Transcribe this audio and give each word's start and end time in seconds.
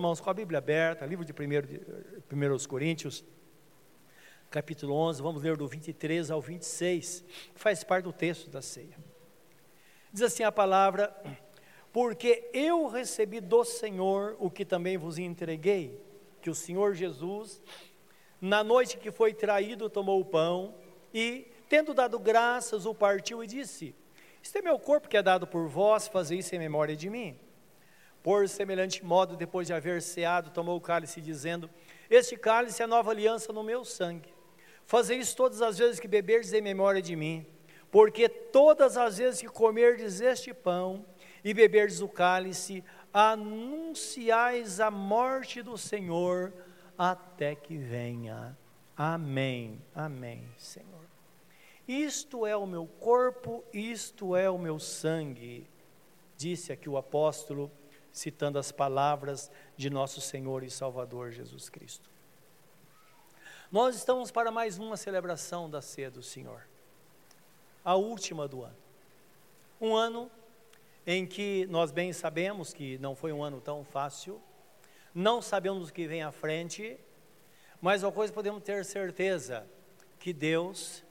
Irmãos, 0.00 0.18
com 0.18 0.30
a 0.30 0.32
Bíblia 0.32 0.56
aberta, 0.56 1.04
livro 1.04 1.26
de 1.26 1.32
1 1.34 2.66
Coríntios, 2.66 3.22
capítulo 4.48 4.94
11, 4.94 5.20
vamos 5.20 5.42
ler 5.42 5.58
do 5.58 5.68
23 5.68 6.30
ao 6.30 6.40
26, 6.40 7.22
que 7.52 7.60
faz 7.60 7.84
parte 7.84 8.04
do 8.04 8.12
texto 8.14 8.48
da 8.48 8.62
ceia. 8.62 8.96
Diz 10.10 10.22
assim 10.22 10.42
a 10.42 10.50
palavra: 10.50 11.14
Porque 11.92 12.48
eu 12.54 12.86
recebi 12.86 13.40
do 13.40 13.62
Senhor 13.62 14.38
o 14.40 14.50
que 14.50 14.64
também 14.64 14.96
vos 14.96 15.18
entreguei, 15.18 16.00
que 16.40 16.48
o 16.48 16.54
Senhor 16.54 16.94
Jesus, 16.94 17.60
na 18.40 18.64
noite 18.64 18.96
que 18.96 19.10
foi 19.10 19.34
traído, 19.34 19.90
tomou 19.90 20.18
o 20.18 20.24
pão 20.24 20.76
e, 21.12 21.46
tendo 21.68 21.92
dado 21.92 22.18
graças, 22.18 22.86
o 22.86 22.94
partiu 22.94 23.44
e 23.44 23.46
disse: 23.46 23.94
Este 24.42 24.60
é 24.60 24.62
meu 24.62 24.78
corpo 24.78 25.10
que 25.10 25.18
é 25.18 25.22
dado 25.22 25.46
por 25.46 25.68
vós, 25.68 26.08
fazei 26.08 26.38
isso 26.38 26.54
em 26.54 26.58
memória 26.58 26.96
de 26.96 27.10
mim. 27.10 27.38
Por 28.22 28.48
semelhante 28.48 29.04
modo, 29.04 29.36
depois 29.36 29.66
de 29.66 29.72
haver 29.72 30.02
ceado, 30.02 30.50
tomou 30.50 30.76
o 30.76 30.80
cálice, 30.80 31.20
dizendo: 31.20 31.70
Este 32.08 32.36
cálice 32.36 32.82
é 32.82 32.84
a 32.84 32.88
nova 32.88 33.10
aliança 33.10 33.52
no 33.52 33.62
meu 33.62 33.84
sangue. 33.84 34.34
Fazei 34.84 35.18
isso 35.18 35.36
todas 35.36 35.62
as 35.62 35.78
vezes 35.78 36.00
que 36.00 36.08
beberdes 36.08 36.52
em 36.52 36.60
memória 36.60 37.00
de 37.00 37.16
mim, 37.16 37.46
porque 37.90 38.28
todas 38.28 38.96
as 38.96 39.18
vezes 39.18 39.40
que 39.40 39.48
comerdes 39.48 40.20
este 40.20 40.52
pão 40.52 41.06
e 41.42 41.54
beberdes 41.54 42.00
o 42.00 42.08
cálice, 42.08 42.84
anunciais 43.12 44.80
a 44.80 44.90
morte 44.90 45.62
do 45.62 45.78
Senhor 45.78 46.52
até 46.98 47.54
que 47.54 47.76
venha. 47.76 48.56
Amém. 48.96 49.80
Amém, 49.94 50.46
Senhor. 50.58 51.08
Isto 51.88 52.46
é 52.46 52.54
o 52.54 52.66
meu 52.66 52.86
corpo, 52.86 53.64
isto 53.72 54.36
é 54.36 54.50
o 54.50 54.58
meu 54.58 54.78
sangue, 54.78 55.66
disse 56.36 56.72
aqui 56.72 56.88
o 56.88 56.96
apóstolo 56.96 57.70
citando 58.12 58.58
as 58.58 58.72
palavras 58.72 59.50
de 59.76 59.88
nosso 59.88 60.20
Senhor 60.20 60.62
e 60.62 60.70
Salvador 60.70 61.30
Jesus 61.30 61.68
Cristo. 61.68 62.08
Nós 63.70 63.94
estamos 63.94 64.30
para 64.30 64.50
mais 64.50 64.78
uma 64.78 64.96
celebração 64.96 65.70
da 65.70 65.80
ceia 65.80 66.10
do 66.10 66.22
Senhor, 66.22 66.66
a 67.84 67.94
última 67.94 68.48
do 68.48 68.64
ano. 68.64 68.76
Um 69.80 69.94
ano 69.94 70.30
em 71.06 71.26
que 71.26 71.66
nós 71.70 71.92
bem 71.92 72.12
sabemos 72.12 72.74
que 72.74 72.98
não 72.98 73.14
foi 73.14 73.32
um 73.32 73.42
ano 73.42 73.60
tão 73.60 73.84
fácil, 73.84 74.40
não 75.14 75.40
sabemos 75.40 75.88
o 75.88 75.92
que 75.92 76.06
vem 76.06 76.22
à 76.22 76.32
frente, 76.32 76.98
mas 77.80 78.02
uma 78.02 78.12
coisa 78.12 78.32
podemos 78.32 78.62
ter 78.62 78.84
certeza: 78.84 79.66
que 80.18 80.32
Deus 80.32 81.04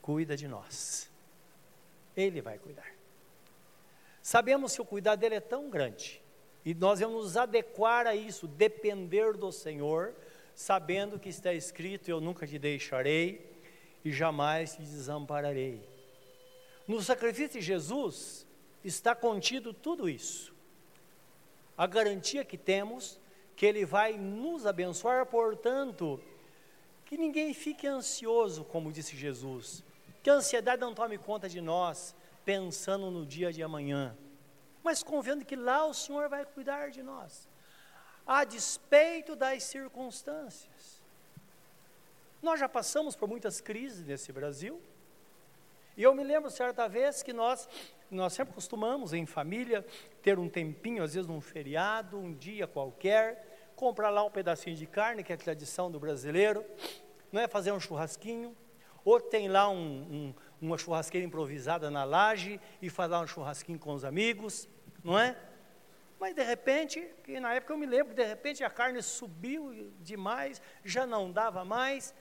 cuida 0.00 0.36
de 0.36 0.46
nós. 0.46 1.10
Ele 2.16 2.40
vai 2.40 2.58
cuidar. 2.58 2.92
Sabemos 4.22 4.74
que 4.74 4.80
o 4.80 4.84
cuidado 4.84 5.18
dele 5.18 5.34
é 5.36 5.40
tão 5.40 5.68
grande 5.68 6.23
e 6.64 6.72
nós 6.72 7.00
vamos 7.00 7.24
nos 7.24 7.36
adequar 7.36 8.06
a 8.06 8.16
isso, 8.16 8.46
depender 8.46 9.34
do 9.34 9.52
Senhor, 9.52 10.14
sabendo 10.54 11.18
que 11.18 11.28
está 11.28 11.52
escrito: 11.52 12.08
Eu 12.08 12.20
nunca 12.20 12.46
te 12.46 12.58
deixarei 12.58 13.54
e 14.04 14.10
jamais 14.10 14.74
te 14.74 14.82
desampararei. 14.82 15.86
No 16.88 17.02
sacrifício 17.02 17.60
de 17.60 17.66
Jesus 17.66 18.46
está 18.82 19.14
contido 19.14 19.74
tudo 19.74 20.08
isso. 20.08 20.54
A 21.76 21.86
garantia 21.86 22.44
que 22.44 22.56
temos 22.56 23.20
que 23.56 23.66
Ele 23.66 23.84
vai 23.84 24.16
nos 24.16 24.64
abençoar, 24.64 25.26
portanto, 25.26 26.20
que 27.04 27.16
ninguém 27.16 27.52
fique 27.52 27.86
ansioso, 27.86 28.64
como 28.64 28.90
disse 28.90 29.16
Jesus, 29.16 29.84
que 30.22 30.30
a 30.30 30.34
ansiedade 30.34 30.80
não 30.80 30.94
tome 30.94 31.18
conta 31.18 31.48
de 31.48 31.60
nós, 31.60 32.14
pensando 32.44 33.10
no 33.10 33.26
dia 33.26 33.52
de 33.52 33.62
amanhã 33.62 34.16
mas 34.84 35.02
confiando 35.02 35.44
que 35.44 35.56
lá 35.56 35.86
o 35.86 35.94
Senhor 35.94 36.28
vai 36.28 36.44
cuidar 36.44 36.90
de 36.90 37.02
nós, 37.02 37.48
a 38.26 38.44
despeito 38.44 39.34
das 39.34 39.64
circunstâncias. 39.64 41.02
Nós 42.42 42.60
já 42.60 42.68
passamos 42.68 43.16
por 43.16 43.26
muitas 43.26 43.62
crises 43.62 44.06
nesse 44.06 44.30
Brasil, 44.30 44.80
e 45.96 46.02
eu 46.02 46.14
me 46.14 46.22
lembro 46.22 46.50
certa 46.50 46.86
vez 46.88 47.22
que 47.22 47.32
nós, 47.32 47.68
nós 48.10 48.32
sempre 48.34 48.52
costumamos 48.52 49.14
em 49.14 49.24
família 49.24 49.86
ter 50.22 50.38
um 50.38 50.48
tempinho, 50.48 51.02
às 51.02 51.14
vezes 51.14 51.28
num 51.28 51.40
feriado, 51.40 52.18
um 52.18 52.34
dia 52.34 52.66
qualquer, 52.66 53.72
comprar 53.76 54.10
lá 54.10 54.22
um 54.22 54.30
pedacinho 54.30 54.76
de 54.76 54.86
carne, 54.86 55.24
que 55.24 55.32
é 55.32 55.36
a 55.36 55.38
tradição 55.38 55.90
do 55.90 55.98
brasileiro, 55.98 56.64
não 57.32 57.40
é 57.40 57.48
fazer 57.48 57.72
um 57.72 57.80
churrasquinho, 57.80 58.54
ou 59.04 59.20
tem 59.20 59.48
lá 59.48 59.68
um, 59.68 59.76
um, 59.76 60.34
uma 60.60 60.76
churrasqueira 60.76 61.26
improvisada 61.26 61.90
na 61.90 62.04
laje 62.04 62.60
e 62.82 62.90
fazer 62.90 63.14
um 63.16 63.26
churrasquinho 63.26 63.78
com 63.78 63.92
os 63.92 64.04
amigos, 64.04 64.68
não 65.04 65.18
é? 65.18 65.36
Mas 66.18 66.34
de 66.34 66.42
repente, 66.42 67.06
na 67.28 67.52
época 67.52 67.74
eu 67.74 67.76
me 67.76 67.84
lembro, 67.84 68.14
de 68.14 68.24
repente 68.24 68.64
a 68.64 68.70
carne 68.70 69.02
subiu 69.02 69.92
demais, 70.00 70.62
já 70.82 71.06
não 71.06 71.30
dava 71.30 71.64
mais. 71.64 72.14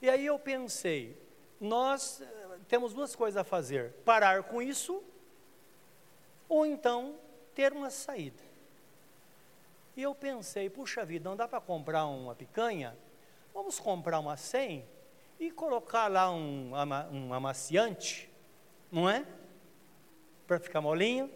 E 0.00 0.08
aí 0.08 0.24
eu 0.24 0.38
pensei, 0.38 1.20
nós 1.60 2.20
eh, 2.20 2.58
temos 2.68 2.94
duas 2.94 3.16
coisas 3.16 3.36
a 3.36 3.42
fazer: 3.42 3.92
parar 4.04 4.44
com 4.44 4.62
isso, 4.62 5.02
ou 6.48 6.64
então 6.64 7.16
ter 7.56 7.72
uma 7.72 7.90
saída. 7.90 8.42
E 9.96 10.02
eu 10.02 10.14
pensei, 10.14 10.70
puxa 10.70 11.04
vida, 11.04 11.28
não 11.28 11.36
dá 11.36 11.48
para 11.48 11.60
comprar 11.60 12.06
uma 12.06 12.36
picanha? 12.36 12.96
Vamos 13.52 13.80
comprar 13.80 14.20
uma 14.20 14.36
100 14.36 14.86
e 15.40 15.50
colocar 15.50 16.06
lá 16.06 16.30
um, 16.30 16.70
um 17.10 17.34
amaciante, 17.34 18.30
não 18.92 19.10
é? 19.10 19.26
Para 20.46 20.60
ficar 20.60 20.80
molinho 20.80 21.28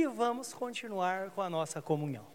e 0.00 0.06
vamos 0.06 0.54
continuar 0.54 1.30
com 1.30 1.42
a 1.42 1.50
nossa 1.50 1.82
comunhão. 1.82 2.26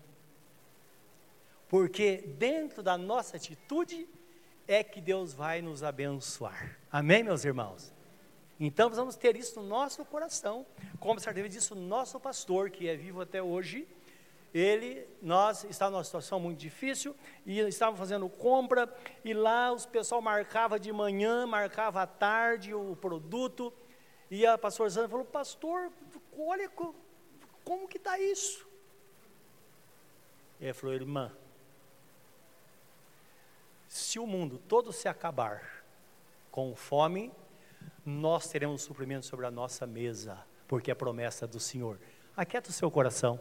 Porque 1.67 2.17
dentro 2.37 2.83
da 2.83 2.97
nossa 2.97 3.37
atitude 3.37 4.07
é 4.67 4.83
que 4.83 5.01
Deus 5.01 5.33
vai 5.33 5.61
nos 5.61 5.81
abençoar. 5.81 6.77
Amém, 6.91 7.23
meus 7.23 7.43
irmãos? 7.43 7.91
Então 8.59 8.89
vamos 8.89 9.15
ter 9.15 9.35
isso 9.35 9.59
no 9.59 9.67
nosso 9.67 10.05
coração, 10.05 10.65
como 10.99 11.19
certeza 11.19 11.49
disse 11.49 11.73
o 11.73 11.75
nosso 11.75 12.19
pastor, 12.19 12.69
que 12.69 12.87
é 12.87 12.95
vivo 12.95 13.21
até 13.21 13.41
hoje, 13.41 13.87
ele, 14.53 15.05
nós 15.21 15.65
estávamos 15.65 15.97
numa 15.97 16.03
situação 16.05 16.39
muito 16.39 16.59
difícil 16.59 17.13
e 17.45 17.59
estávamos 17.59 17.99
fazendo 17.99 18.29
compra 18.29 18.87
e 19.25 19.33
lá 19.33 19.73
os 19.73 19.85
pessoal 19.85 20.21
marcava 20.21 20.79
de 20.79 20.93
manhã, 20.93 21.45
marcava 21.45 22.03
à 22.03 22.07
tarde 22.07 22.73
o 22.73 22.95
produto 22.95 23.73
e 24.31 24.45
a 24.45 24.57
pastor 24.57 24.89
Zana 24.89 25.09
falou, 25.09 25.25
pastor, 25.25 25.91
olha 26.37 26.69
como 27.65 27.87
que 27.87 27.97
está 27.97 28.17
isso? 28.19 28.65
Ele 30.61 30.71
falou, 30.71 30.95
irmã, 30.95 31.31
se 33.89 34.19
o 34.19 34.27
mundo 34.27 34.61
todo 34.67 34.93
se 34.93 35.07
acabar 35.07 35.83
com 36.51 36.75
fome, 36.75 37.33
nós 38.05 38.47
teremos 38.47 38.83
suprimento 38.83 39.25
sobre 39.25 39.45
a 39.45 39.51
nossa 39.51 39.85
mesa, 39.85 40.37
porque 40.67 40.91
é 40.91 40.93
a 40.93 40.95
promessa 40.95 41.45
do 41.47 41.59
Senhor. 41.59 41.99
Aquieta 42.37 42.69
o 42.69 42.73
seu 42.73 42.89
coração. 42.89 43.39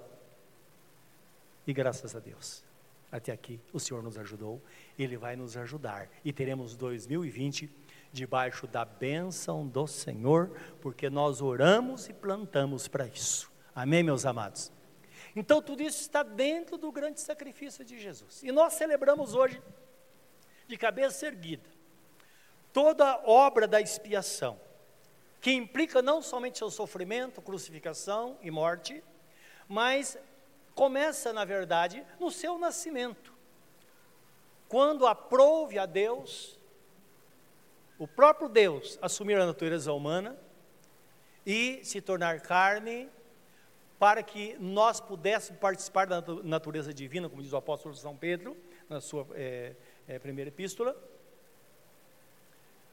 E 1.67 1.73
graças 1.73 2.17
a 2.17 2.19
Deus, 2.19 2.65
até 3.13 3.31
aqui 3.31 3.61
o 3.73 3.79
Senhor 3.79 4.03
nos 4.03 4.19
ajudou, 4.19 4.61
Ele 4.99 5.17
vai 5.17 5.37
nos 5.37 5.57
ajudar. 5.57 6.09
E 6.25 6.33
teremos 6.33 6.75
2020 6.77 7.71
debaixo 8.13 8.67
da 8.67 8.85
bênção 8.85 9.67
do 9.67 9.87
Senhor, 9.87 10.51
porque 10.81 11.11
nós 11.11 11.41
oramos 11.41 12.09
e 12.09 12.13
plantamos 12.13 12.89
para 12.89 13.07
isso. 13.07 13.54
Amém, 13.75 14.03
meus 14.03 14.25
amados? 14.25 14.71
Então, 15.35 15.61
tudo 15.61 15.83
isso 15.83 16.01
está 16.01 16.23
dentro 16.23 16.79
do 16.79 16.93
grande 16.93 17.21
sacrifício 17.21 17.85
de 17.85 17.99
Jesus. 17.99 18.43
E 18.43 18.53
nós 18.53 18.75
celebramos 18.75 19.35
hoje, 19.35 19.61
de 20.69 20.77
cabeça 20.77 21.27
erguida, 21.27 21.69
toda 22.73 23.05
a 23.05 23.23
obra 23.29 23.67
da 23.67 23.81
expiação, 23.81 24.61
que 25.41 25.51
implica 25.51 26.01
não 26.01 26.23
somente 26.23 26.59
seu 26.59 26.71
sofrimento, 26.71 27.43
crucificação 27.43 28.39
e 28.41 28.51
morte, 28.51 29.03
mas 29.69 30.17
começa, 30.75 31.33
na 31.33 31.45
verdade, 31.45 32.07
no 32.21 32.31
seu 32.31 32.57
nascimento. 32.57 33.35
Quando 34.69 35.07
aprouve 35.07 35.79
a 35.79 35.87
Deus, 35.87 36.59
o 37.99 38.07
próprio 38.07 38.49
Deus 38.49 38.99
assumir 39.03 39.39
a 39.39 39.47
natureza 39.47 39.93
humana 39.93 40.39
e 41.45 41.81
se 41.85 42.01
tornar 42.01 42.41
carne 42.41 43.11
para 44.05 44.23
que 44.23 44.55
nós 44.61 45.01
pudéssemos 45.01 45.59
participar 45.59 46.07
da 46.07 46.21
natureza 46.43 46.93
divina, 46.93 47.27
como 47.27 47.41
diz 47.41 47.55
o 47.55 47.57
apóstolo 47.57 47.95
São 47.95 48.15
Pedro, 48.15 48.55
na 48.87 49.01
sua 49.01 49.27
é, 49.33 49.75
é, 50.07 50.19
primeira 50.19 50.51
epístola. 50.51 50.95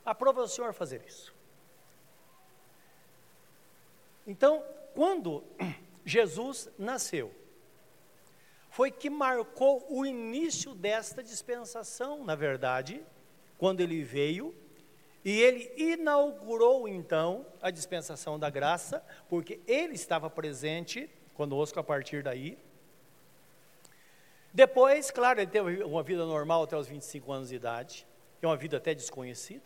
Aprova 0.05 0.41
o 0.41 0.47
Senhor 0.47 0.71
fazer 0.71 1.03
isso. 1.05 1.35
Então, 4.25 4.63
quando 4.95 5.43
Jesus 6.05 6.69
nasceu, 6.79 7.35
foi 8.69 8.89
que 8.89 9.09
marcou 9.09 9.85
o 9.89 10.05
início 10.05 10.73
desta 10.73 11.21
dispensação, 11.21 12.23
na 12.23 12.35
verdade, 12.35 13.03
quando 13.57 13.81
ele 13.81 14.01
veio 14.01 14.55
e 15.23 15.39
ele 15.39 15.71
inaugurou 15.77 16.87
então 16.87 17.45
a 17.61 17.69
dispensação 17.69 18.39
da 18.39 18.49
graça, 18.49 19.03
porque 19.29 19.59
ele 19.67 19.93
estava 19.93 20.29
presente 20.29 21.09
conosco 21.33 21.79
a 21.79 21.83
partir 21.83 22.23
daí. 22.23 22.57
Depois, 24.53 25.11
claro, 25.11 25.39
ele 25.39 25.49
teve 25.49 25.83
uma 25.83 26.03
vida 26.03 26.25
normal 26.25 26.63
até 26.63 26.75
os 26.75 26.87
25 26.87 27.31
anos 27.31 27.49
de 27.49 27.55
idade, 27.55 28.05
é 28.41 28.47
uma 28.47 28.57
vida 28.57 28.77
até 28.77 28.93
desconhecida. 28.93 29.63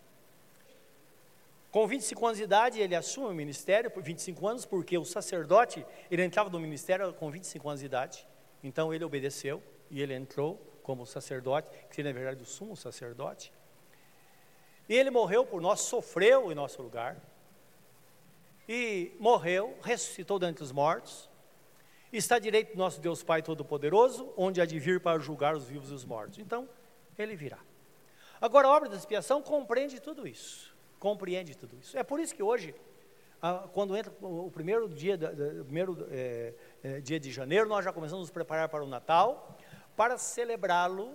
Com 1.71 1.87
25 1.87 2.25
anos 2.25 2.37
de 2.37 2.43
idade, 2.43 2.79
ele 2.79 2.95
assume 2.95 3.27
o 3.27 3.33
ministério 3.33 3.89
por 3.89 4.03
25 4.03 4.47
anos, 4.47 4.65
porque 4.65 4.97
o 4.97 5.03
sacerdote, 5.03 5.85
ele 6.09 6.23
entrava 6.23 6.49
no 6.49 6.59
ministério 6.59 7.11
com 7.13 7.29
25 7.29 7.67
anos 7.67 7.79
de 7.79 7.85
idade. 7.85 8.27
Então 8.63 8.93
ele 8.93 9.03
obedeceu 9.03 9.61
e 9.91 10.01
ele 10.01 10.13
entrou 10.13 10.55
como 10.83 11.05
sacerdote, 11.05 11.69
que 11.89 11.95
seria 11.95 12.13
na 12.13 12.17
verdade 12.17 12.41
o 12.41 12.45
sumo 12.45 12.77
sacerdote. 12.77 13.51
E 14.87 14.95
ele 14.95 15.09
morreu 15.09 15.45
por 15.45 15.61
nós, 15.61 15.81
sofreu 15.81 16.51
em 16.51 16.55
nosso 16.55 16.81
lugar. 16.81 17.17
E 18.67 19.15
morreu, 19.19 19.77
ressuscitou 19.81 20.39
dentre 20.39 20.63
os 20.63 20.71
mortos. 20.71 21.29
Está 22.11 22.39
direito 22.39 22.71
do 22.71 22.77
nosso 22.77 23.01
Deus 23.01 23.23
Pai 23.23 23.41
Todo-Poderoso, 23.41 24.33
onde 24.37 24.61
há 24.61 24.65
de 24.65 24.79
vir 24.79 24.99
para 25.01 25.19
julgar 25.19 25.55
os 25.55 25.65
vivos 25.65 25.89
e 25.91 25.93
os 25.93 26.05
mortos. 26.05 26.39
Então, 26.39 26.69
ele 27.17 27.35
virá. 27.35 27.59
Agora, 28.39 28.67
a 28.67 28.71
obra 28.71 28.89
da 28.89 28.95
expiação 28.95 29.41
compreende 29.41 29.99
tudo 29.99 30.27
isso 30.27 30.75
compreende 31.05 31.55
tudo 31.55 31.77
isso. 31.77 31.95
É 31.95 32.03
por 32.03 32.19
isso 32.19 32.33
que 32.33 32.41
hoje, 32.41 32.73
quando 33.73 33.95
entra 33.95 34.11
o 34.21 34.49
primeiro 34.49 34.89
dia, 34.89 35.15
primeiro 35.63 36.07
é, 36.09 36.53
é, 36.83 36.99
dia 36.99 37.19
de 37.19 37.31
janeiro, 37.31 37.69
nós 37.69 37.85
já 37.85 37.93
começamos 37.93 38.21
a 38.21 38.23
nos 38.23 38.31
preparar 38.31 38.69
para 38.69 38.83
o 38.83 38.87
Natal, 38.87 39.55
para 39.95 40.17
celebrá-lo, 40.17 41.13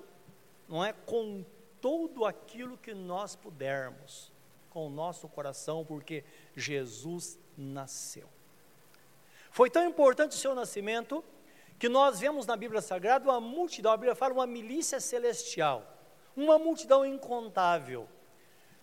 não 0.69 0.85
é, 0.85 0.93
com 0.93 1.45
tudo 1.81 2.25
aquilo 2.25 2.77
que 2.77 2.95
nós 2.95 3.37
pudermos, 3.37 4.33
com 4.69 4.87
o 4.87 4.91
nosso 4.91 5.29
coração, 5.29 5.85
porque 5.85 6.25
Jesus 6.55 7.39
nasceu. 7.57 8.29
Foi 9.51 9.69
tão 9.69 9.85
importante 9.85 10.33
o 10.33 10.39
seu 10.39 10.55
nascimento 10.55 11.25
que 11.79 11.89
nós 11.89 12.21
vemos 12.21 12.47
na 12.47 12.57
Bíblia 12.57 12.81
Sagrada 12.81 13.25
uma 13.29 13.41
multidão, 13.41 13.93
a 13.93 13.97
Bíblia 13.97 14.15
fala 14.15 14.35
uma 14.35 14.47
milícia 14.47 15.01
celestial, 15.01 15.85
uma 16.37 16.59
multidão 16.59 17.05
incontável 17.05 18.09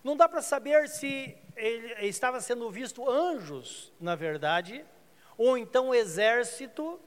não 0.02 0.16
dá 0.16 0.28
para 0.28 0.40
saber 0.40 0.88
se 0.88 1.36
ele 1.56 2.06
estava 2.06 2.40
sendo 2.40 2.70
visto 2.70 3.08
anjos, 3.08 3.92
na 4.00 4.14
verdade, 4.14 4.84
ou 5.36 5.58
então 5.58 5.94
exército, 5.94 7.00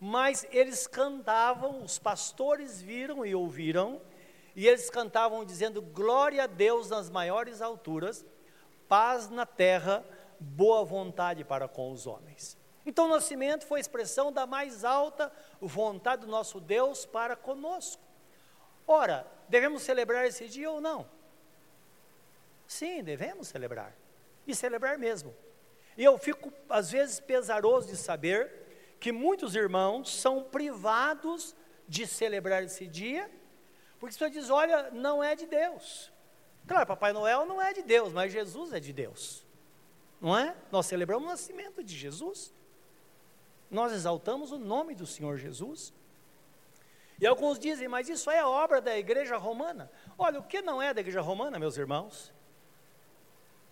mas 0.00 0.46
eles 0.50 0.86
cantavam, 0.86 1.82
os 1.82 1.98
pastores 1.98 2.82
viram 2.82 3.24
e 3.24 3.34
ouviram, 3.34 4.02
e 4.54 4.66
eles 4.66 4.90
cantavam 4.90 5.44
dizendo: 5.44 5.82
Glória 5.82 6.44
a 6.44 6.46
Deus 6.46 6.90
nas 6.90 7.10
maiores 7.10 7.60
alturas, 7.60 8.24
paz 8.88 9.28
na 9.28 9.46
terra, 9.46 10.04
boa 10.38 10.84
vontade 10.84 11.44
para 11.44 11.68
com 11.68 11.90
os 11.90 12.06
homens. 12.06 12.56
Então, 12.86 13.06
o 13.06 13.08
nascimento 13.08 13.66
foi 13.66 13.78
a 13.78 13.80
expressão 13.80 14.30
da 14.30 14.46
mais 14.46 14.84
alta 14.84 15.32
vontade 15.60 16.22
do 16.22 16.28
nosso 16.28 16.60
Deus 16.60 17.06
para 17.06 17.34
conosco. 17.34 18.02
Ora, 18.86 19.26
devemos 19.48 19.82
celebrar 19.82 20.26
esse 20.26 20.46
dia 20.46 20.70
ou 20.70 20.80
não? 20.80 21.08
Sim, 22.66 23.02
devemos 23.02 23.48
celebrar. 23.48 23.96
E 24.46 24.54
celebrar 24.54 24.98
mesmo. 24.98 25.34
E 25.96 26.04
eu 26.04 26.18
fico, 26.18 26.52
às 26.68 26.90
vezes, 26.90 27.20
pesaroso 27.20 27.88
de 27.88 27.96
saber 27.96 28.96
que 29.00 29.10
muitos 29.12 29.54
irmãos 29.54 30.14
são 30.14 30.42
privados 30.42 31.54
de 31.88 32.06
celebrar 32.06 32.62
esse 32.62 32.86
dia, 32.86 33.30
porque 34.12 34.24
você 34.24 34.30
diz: 34.30 34.50
olha, 34.50 34.90
não 34.90 35.22
é 35.22 35.34
de 35.34 35.46
Deus. 35.46 36.12
Claro, 36.66 36.86
Papai 36.86 37.12
Noel 37.12 37.44
não 37.46 37.60
é 37.60 37.72
de 37.72 37.82
Deus, 37.82 38.12
mas 38.12 38.32
Jesus 38.32 38.72
é 38.72 38.80
de 38.80 38.92
Deus. 38.92 39.44
Não 40.20 40.36
é? 40.36 40.54
Nós 40.72 40.86
celebramos 40.86 41.26
o 41.26 41.30
nascimento 41.30 41.82
de 41.82 41.94
Jesus. 41.94 42.52
Nós 43.70 43.92
exaltamos 43.92 44.52
o 44.52 44.58
nome 44.58 44.94
do 44.94 45.06
Senhor 45.06 45.36
Jesus. 45.36 45.92
E 47.20 47.26
alguns 47.26 47.58
dizem, 47.58 47.88
mas 47.88 48.08
isso 48.08 48.30
é 48.30 48.44
obra 48.44 48.80
da 48.80 48.96
igreja 48.96 49.36
romana. 49.36 49.90
Olha, 50.18 50.40
o 50.40 50.42
que 50.42 50.62
não 50.62 50.80
é 50.80 50.92
da 50.92 51.00
igreja 51.00 51.20
romana, 51.20 51.58
meus 51.58 51.76
irmãos? 51.76 52.32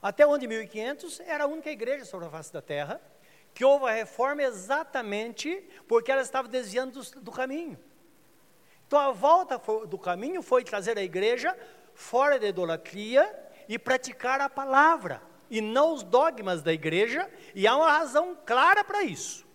Até 0.00 0.26
onde 0.26 0.46
1500 0.46 1.20
era 1.20 1.44
a 1.44 1.46
única 1.46 1.70
igreja 1.70 2.04
sobre 2.04 2.26
a 2.26 2.30
face 2.30 2.52
da 2.52 2.60
terra, 2.60 3.00
que 3.54 3.64
houve 3.64 3.86
a 3.86 3.92
reforma 3.92 4.42
exatamente 4.42 5.68
porque 5.86 6.10
ela 6.10 6.22
estava 6.22 6.48
desviando 6.48 7.00
do, 7.00 7.20
do 7.20 7.32
caminho. 7.32 7.78
Então 8.92 9.00
a 9.00 9.10
volta 9.10 9.58
do 9.86 9.96
caminho 9.96 10.42
foi 10.42 10.62
trazer 10.62 10.98
a 10.98 11.02
igreja 11.02 11.56
fora 11.94 12.38
da 12.38 12.46
idolatria 12.46 13.24
e 13.66 13.78
praticar 13.78 14.38
a 14.42 14.50
palavra, 14.50 15.22
e 15.48 15.62
não 15.62 15.94
os 15.94 16.02
dogmas 16.02 16.60
da 16.60 16.74
igreja, 16.74 17.26
e 17.54 17.66
há 17.66 17.74
uma 17.74 17.90
razão 17.90 18.36
clara 18.44 18.84
para 18.84 19.02
isso. 19.02 19.46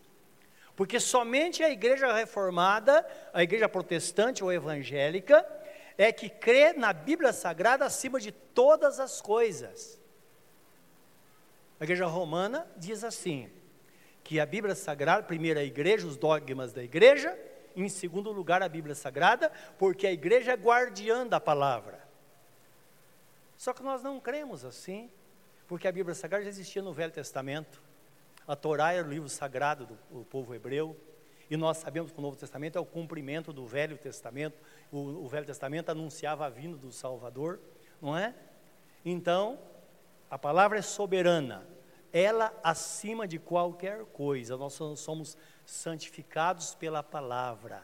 Porque 0.76 1.00
somente 1.00 1.62
a 1.62 1.70
igreja 1.70 2.12
reformada, 2.12 3.06
a 3.32 3.44
igreja 3.44 3.70
protestante 3.70 4.44
ou 4.44 4.52
evangélica, 4.52 5.46
é 6.00 6.12
que 6.12 6.30
crê 6.30 6.74
na 6.74 6.92
Bíblia 6.92 7.32
Sagrada 7.32 7.86
acima 7.86 8.20
de 8.20 8.32
todas 8.32 9.00
as 9.00 9.22
coisas. 9.22 10.02
A 11.80 11.84
igreja 11.84 12.08
romana 12.08 12.66
diz 12.76 13.04
assim: 13.04 13.52
que 14.24 14.40
a 14.40 14.48
Bíblia 14.48 14.74
Sagrada, 14.74 15.22
primeiro 15.22 15.60
a 15.60 15.64
igreja, 15.64 16.08
os 16.08 16.18
dogmas 16.18 16.74
da 16.74 16.84
igreja, 16.84 17.38
em 17.78 17.90
segundo 17.90 18.32
lugar 18.32 18.64
a 18.64 18.68
Bíblia 18.68 18.96
Sagrada, 18.96 19.52
porque 19.78 20.08
a 20.08 20.12
igreja 20.12 20.54
é 20.54 20.56
guardiã 20.56 21.26
da 21.26 21.40
palavra. 21.40 22.06
Só 23.56 23.72
que 23.74 23.84
nós 23.84 24.02
não 24.02 24.20
cremos 24.20 24.66
assim, 24.66 25.10
porque 25.68 25.88
a 25.88 25.92
Bíblia 25.92 26.16
Sagrada 26.16 26.44
já 26.44 26.50
existia 26.50 26.82
no 26.82 26.92
Velho 26.92 27.12
Testamento. 27.12 27.82
A 28.48 28.56
Torá 28.56 28.94
era 28.94 29.06
o 29.06 29.10
livro 29.10 29.30
sagrado 29.30 29.86
do, 29.86 30.20
do 30.20 30.26
povo 30.26 30.56
hebreu, 30.56 30.98
e 31.50 31.56
nós 31.56 31.78
sabemos 31.78 32.12
que 32.12 32.20
o 32.20 32.22
Novo 32.22 32.36
Testamento 32.36 32.78
é 32.78 32.82
o 32.82 32.86
cumprimento 32.86 33.54
do 33.54 33.66
Velho 33.66 33.98
Testamento. 33.98 34.58
O, 34.92 34.98
o 34.98 35.28
Velho 35.28 35.46
Testamento 35.46 35.90
anunciava 35.90 36.46
a 36.46 36.50
vinda 36.50 36.78
do 36.78 36.92
Salvador, 36.92 37.60
não 38.02 38.18
é? 38.18 38.34
Então, 39.06 39.60
a 40.30 40.38
palavra 40.38 40.80
é 40.80 40.82
soberana, 40.82 41.66
ela 42.12 42.54
acima 42.64 43.28
de 43.28 43.40
qualquer 43.40 44.04
coisa. 44.06 44.58
Nós 44.58 44.74
somos 44.74 45.38
santificados 45.68 46.74
pela 46.74 47.04
palavra. 47.04 47.84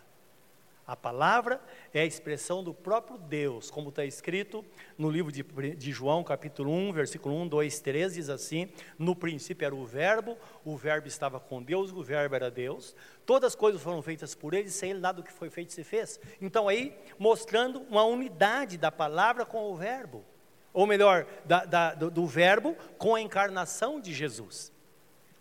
A 0.88 0.96
palavra 0.96 1.62
é 1.94 2.02
a 2.02 2.06
expressão 2.06 2.64
do 2.64 2.74
próprio 2.74 3.18
Deus, 3.18 3.70
como 3.70 3.90
está 3.90 4.04
escrito 4.06 4.66
no 4.98 5.10
livro 5.10 5.32
de, 5.32 5.44
de, 5.76 5.92
João, 5.92 6.24
capítulo 6.24 6.72
1, 6.72 6.94
versículo 6.94 7.36
1, 7.36 7.48
2, 7.48 7.80
3, 7.80 8.14
diz 8.16 8.30
assim: 8.30 8.70
No 8.98 9.16
princípio 9.16 9.66
era 9.66 9.76
o 9.76 9.86
Verbo, 9.86 10.38
o 10.64 10.76
Verbo 10.76 11.08
estava 11.08 11.40
com 11.40 11.62
Deus, 11.62 11.92
o 11.92 12.04
Verbo 12.04 12.36
era 12.36 12.50
Deus, 12.50 12.96
todas 13.26 13.50
as 13.50 13.56
coisas 13.56 13.82
foram 13.82 14.02
feitas 14.02 14.34
por 14.34 14.54
ele, 14.54 14.70
sem 14.70 14.92
ele 14.92 15.00
nada 15.00 15.22
do 15.22 15.24
que 15.24 15.32
foi 15.32 15.50
feito 15.50 15.72
se 15.72 15.84
fez. 15.84 16.20
Então, 16.42 16.68
aí, 16.68 16.98
mostrando 17.20 17.82
uma 17.84 18.04
unidade 18.04 18.78
da 18.78 18.92
palavra 18.92 19.46
com 19.46 19.72
o 19.72 19.76
Verbo 19.76 20.26
ou 20.74 20.88
melhor, 20.88 21.28
da, 21.46 21.66
da, 21.66 21.94
do, 21.94 22.10
do, 22.10 22.26
verbo 22.26 22.76
com 22.98 23.14
a 23.14 23.22
encarnação 23.22 24.02
de 24.02 24.12
Jesus. 24.12 24.73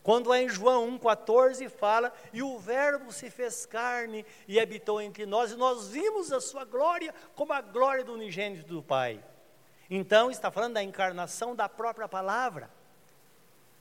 Quando 0.02 0.30
lá 0.30 0.40
em 0.40 0.48
João 0.48 0.98
1,14 0.98 1.68
fala, 1.68 2.12
e 2.32 2.42
o 2.42 2.58
verbo 2.58 3.12
se 3.12 3.30
fez 3.30 3.64
carne 3.64 4.26
e 4.48 4.58
habitou 4.58 5.00
entre 5.00 5.24
nós, 5.24 5.52
e 5.52 5.56
nós 5.56 5.88
vimos 5.88 6.32
a 6.32 6.40
sua 6.40 6.64
glória 6.64 7.14
como 7.36 7.52
a 7.52 7.60
glória 7.60 8.02
do 8.02 8.12
unigênito 8.12 8.66
do 8.66 8.82
Pai. 8.82 9.22
Então, 9.88 10.30
está 10.30 10.50
falando 10.50 10.74
da 10.74 10.82
encarnação 10.82 11.54
da 11.54 11.68
própria 11.68 12.08
palavra. 12.08 12.70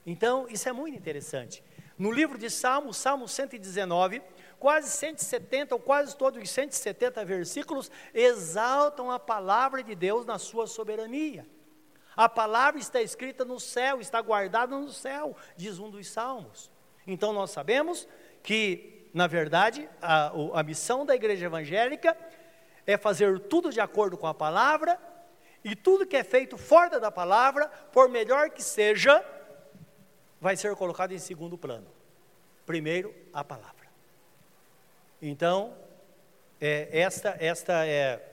Então, 0.05 0.45
isso 0.49 0.67
é 0.67 0.71
muito 0.71 0.97
interessante. 0.97 1.63
No 1.97 2.11
livro 2.11 2.37
de 2.37 2.49
Salmos, 2.49 2.97
Salmo 2.97 3.27
119, 3.27 4.21
quase 4.59 4.89
170 4.89 5.75
ou 5.75 5.81
quase 5.81 6.15
todos 6.15 6.41
os 6.41 6.49
170 6.49 7.23
versículos 7.25 7.89
exaltam 8.13 9.09
a 9.09 9.19
palavra 9.19 9.83
de 9.83 9.95
Deus 9.95 10.25
na 10.25 10.37
sua 10.37 10.67
soberania. 10.67 11.47
A 12.15 12.27
palavra 12.27 12.79
está 12.79 13.01
escrita 13.01 13.45
no 13.45 13.59
céu, 13.59 14.01
está 14.01 14.21
guardada 14.21 14.75
no 14.77 14.91
céu, 14.91 15.35
diz 15.55 15.79
um 15.79 15.89
dos 15.89 16.07
salmos. 16.09 16.69
Então 17.07 17.33
nós 17.33 17.51
sabemos 17.51 18.07
que, 18.43 19.09
na 19.13 19.27
verdade, 19.27 19.89
a, 20.01 20.31
a 20.53 20.63
missão 20.63 21.05
da 21.05 21.15
igreja 21.15 21.45
evangélica 21.45 22.17
é 22.85 22.97
fazer 22.97 23.39
tudo 23.39 23.71
de 23.71 23.79
acordo 23.79 24.17
com 24.17 24.27
a 24.27 24.33
palavra, 24.33 24.99
e 25.63 25.75
tudo 25.75 26.07
que 26.07 26.17
é 26.17 26.23
feito 26.23 26.57
fora 26.57 26.99
da 26.99 27.11
palavra, 27.11 27.67
por 27.91 28.09
melhor 28.09 28.49
que 28.49 28.63
seja, 28.63 29.23
vai 30.39 30.55
ser 30.57 30.75
colocado 30.75 31.11
em 31.11 31.19
segundo 31.19 31.57
plano. 31.57 31.87
Primeiro, 32.65 33.13
a 33.31 33.43
palavra. 33.43 33.87
Então, 35.21 35.77
é, 36.59 36.89
esta, 36.91 37.37
esta 37.39 37.85
é 37.85 38.30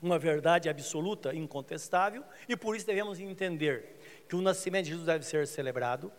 uma 0.00 0.18
verdade 0.18 0.68
absoluta, 0.68 1.34
incontestável, 1.34 2.24
e 2.48 2.56
por 2.56 2.76
isso 2.76 2.86
devemos 2.86 3.18
entender 3.18 4.00
que 4.28 4.36
o 4.36 4.40
nascimento 4.40 4.84
de 4.84 4.90
Jesus 4.90 5.06
deve 5.06 5.24
ser 5.24 5.46
celebrado, 5.46 6.12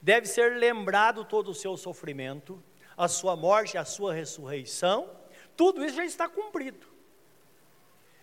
deve 0.00 0.26
ser 0.26 0.56
lembrado 0.56 1.24
todo 1.24 1.50
o 1.50 1.54
seu 1.54 1.76
sofrimento, 1.76 2.62
a 2.96 3.08
sua 3.08 3.36
morte, 3.36 3.76
a 3.76 3.84
sua 3.84 4.12
ressurreição, 4.12 5.10
tudo 5.56 5.84
isso 5.84 5.96
já 5.96 6.04
está 6.04 6.28
cumprido. 6.28 6.86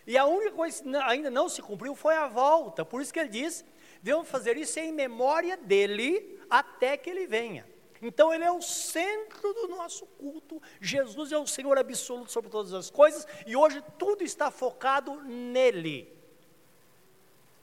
E 0.05 0.17
a 0.17 0.25
única 0.25 0.51
coisa 0.51 0.81
que 0.81 0.95
ainda 0.95 1.29
não 1.29 1.49
se 1.49 1.61
cumpriu 1.61 1.93
foi 1.93 2.15
a 2.15 2.27
volta, 2.27 2.85
por 2.85 3.01
isso 3.01 3.13
que 3.13 3.19
ele 3.19 3.29
diz: 3.29 3.65
devemos 4.01 4.29
fazer 4.29 4.57
isso 4.57 4.79
em 4.79 4.91
memória 4.91 5.57
dele 5.57 6.39
até 6.49 6.95
que 6.95 7.09
ele 7.09 7.27
venha. 7.27 7.65
Então 8.01 8.33
ele 8.33 8.43
é 8.43 8.51
o 8.51 8.61
centro 8.61 9.53
do 9.53 9.67
nosso 9.67 10.05
culto. 10.05 10.61
Jesus 10.79 11.31
é 11.31 11.37
o 11.37 11.47
Senhor 11.47 11.77
absoluto 11.77 12.31
sobre 12.31 12.49
todas 12.49 12.73
as 12.73 12.89
coisas 12.89 13.27
e 13.45 13.55
hoje 13.55 13.83
tudo 13.97 14.23
está 14.23 14.51
focado 14.51 15.21
nele. 15.21 16.13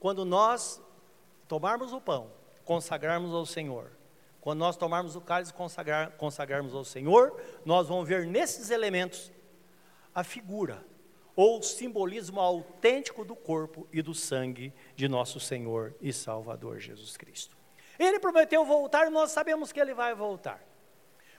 Quando 0.00 0.24
nós 0.24 0.80
tomarmos 1.48 1.92
o 1.92 2.00
pão, 2.00 2.30
consagrarmos 2.64 3.32
ao 3.32 3.46
Senhor, 3.46 3.90
quando 4.40 4.58
nós 4.58 4.76
tomarmos 4.76 5.16
o 5.16 5.20
cálice 5.20 5.52
e 5.52 5.54
consagrar, 5.54 6.10
consagrarmos 6.18 6.74
ao 6.74 6.84
Senhor, 6.84 7.40
nós 7.64 7.88
vamos 7.88 8.06
ver 8.06 8.26
nesses 8.26 8.70
elementos 8.70 9.32
a 10.14 10.22
figura 10.22 10.84
ou 11.34 11.62
simbolismo 11.62 12.40
autêntico 12.40 13.24
do 13.24 13.34
corpo 13.34 13.88
e 13.92 14.02
do 14.02 14.14
sangue 14.14 14.72
de 14.94 15.08
nosso 15.08 15.40
Senhor 15.40 15.94
e 16.00 16.12
Salvador 16.12 16.78
Jesus 16.78 17.16
Cristo. 17.16 17.56
Ele 17.98 18.18
prometeu 18.18 18.64
voltar, 18.64 19.10
nós 19.10 19.30
sabemos 19.30 19.72
que 19.72 19.80
ele 19.80 19.94
vai 19.94 20.14
voltar. 20.14 20.60